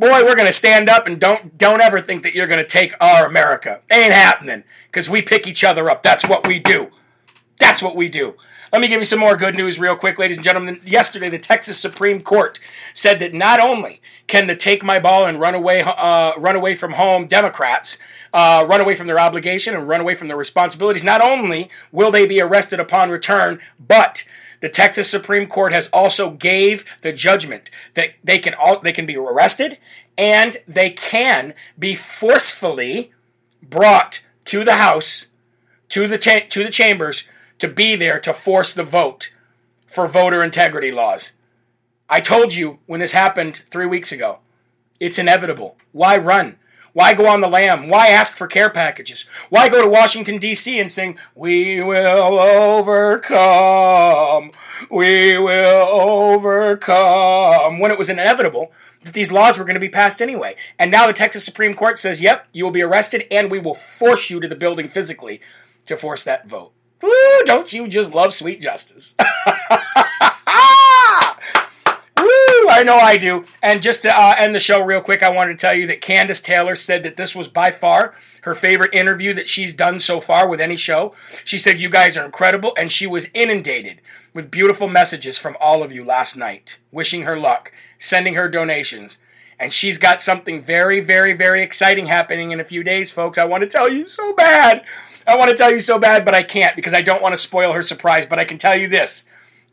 [0.00, 2.66] Boy, we're going to stand up and don't don't ever think that you're going to
[2.66, 3.82] take our America.
[3.90, 6.02] Ain't happening because we pick each other up.
[6.02, 6.88] That's what we do.
[7.58, 8.34] That's what we do.
[8.72, 10.80] Let me give you some more good news real quick, ladies and gentlemen.
[10.84, 12.58] Yesterday, the Texas Supreme Court
[12.94, 16.74] said that not only can the take my ball and run away, uh, run away
[16.74, 17.98] from home Democrats
[18.32, 22.10] uh, run away from their obligation and run away from their responsibilities, not only will
[22.10, 24.24] they be arrested upon return, but
[24.60, 29.06] the Texas Supreme Court has also gave the judgment that they can all, they can
[29.06, 29.78] be arrested
[30.16, 33.12] and they can be forcefully
[33.62, 35.28] brought to the House,
[35.88, 37.24] to the ta- to the chambers
[37.58, 39.32] to be there to force the vote
[39.86, 41.32] for voter integrity laws.
[42.08, 44.38] I told you when this happened 3 weeks ago.
[44.98, 45.76] It's inevitable.
[45.92, 46.58] Why run?
[46.92, 47.88] Why go on the lam?
[47.88, 49.22] Why ask for care packages?
[49.48, 50.80] Why go to Washington, D.C.
[50.80, 53.30] and sing, We will overcome,
[54.90, 58.72] we will overcome, when it was inevitable
[59.02, 60.56] that these laws were going to be passed anyway.
[60.78, 63.74] And now the Texas Supreme Court says, Yep, you will be arrested and we will
[63.74, 65.40] force you to the building physically
[65.86, 66.72] to force that vote.
[67.44, 69.14] Don't you just love sweet justice?
[72.70, 73.44] I know I do.
[73.62, 76.00] And just to uh, end the show real quick, I wanted to tell you that
[76.00, 80.20] Candace Taylor said that this was by far her favorite interview that she's done so
[80.20, 81.14] far with any show.
[81.44, 82.72] She said, You guys are incredible.
[82.76, 84.00] And she was inundated
[84.32, 89.18] with beautiful messages from all of you last night, wishing her luck, sending her donations.
[89.58, 93.36] And she's got something very, very, very exciting happening in a few days, folks.
[93.36, 94.84] I want to tell you so bad.
[95.26, 97.36] I want to tell you so bad, but I can't because I don't want to
[97.36, 98.24] spoil her surprise.
[98.24, 99.26] But I can tell you this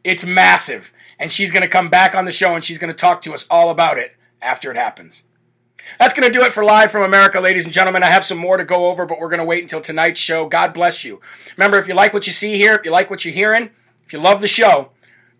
[0.03, 0.91] it's massive.
[1.19, 3.33] And she's going to come back on the show and she's going to talk to
[3.33, 5.23] us all about it after it happens.
[5.99, 8.03] That's going to do it for Live from America, ladies and gentlemen.
[8.03, 10.47] I have some more to go over, but we're going to wait until tonight's show.
[10.47, 11.21] God bless you.
[11.55, 13.71] Remember, if you like what you see here, if you like what you're hearing,
[14.05, 14.91] if you love the show,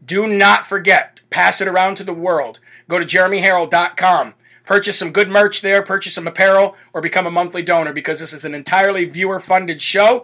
[0.04, 2.60] do not forget, pass it around to the world.
[2.88, 4.34] Go to jeremyherrell.com.
[4.64, 8.34] Purchase some good merch there, purchase some apparel, or become a monthly donor because this
[8.34, 10.24] is an entirely viewer funded show,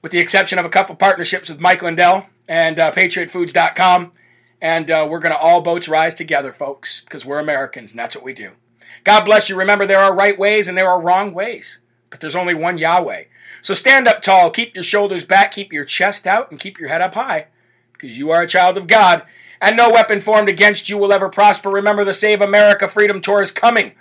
[0.00, 4.12] with the exception of a couple partnerships with Mike Lindell and uh, PatriotFoods.com.
[4.60, 8.14] And uh, we're going to all boats rise together, folks, because we're Americans and that's
[8.14, 8.52] what we do.
[9.02, 9.56] God bless you.
[9.56, 11.80] Remember, there are right ways and there are wrong ways,
[12.10, 13.24] but there's only one Yahweh.
[13.60, 16.88] So stand up tall, keep your shoulders back, keep your chest out, and keep your
[16.88, 17.46] head up high,
[17.92, 19.22] because you are a child of God,
[19.60, 21.70] and no weapon formed against you will ever prosper.
[21.70, 23.92] Remember, the Save America Freedom Tour is coming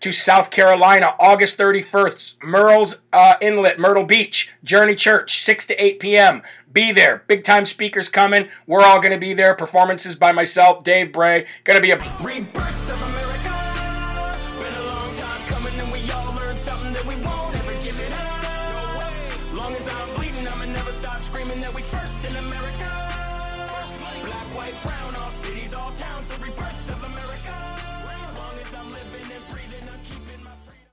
[0.00, 6.00] to South Carolina, August 31st, Murrells uh, Inlet, Myrtle Beach, Journey Church, 6 to 8
[6.00, 6.42] p.m.
[6.72, 7.22] Be there.
[7.26, 8.48] Big time speakers coming.
[8.66, 9.54] We're all going to be there.
[9.54, 11.46] Performances by myself, Dave Bray.
[11.64, 13.29] Going to be a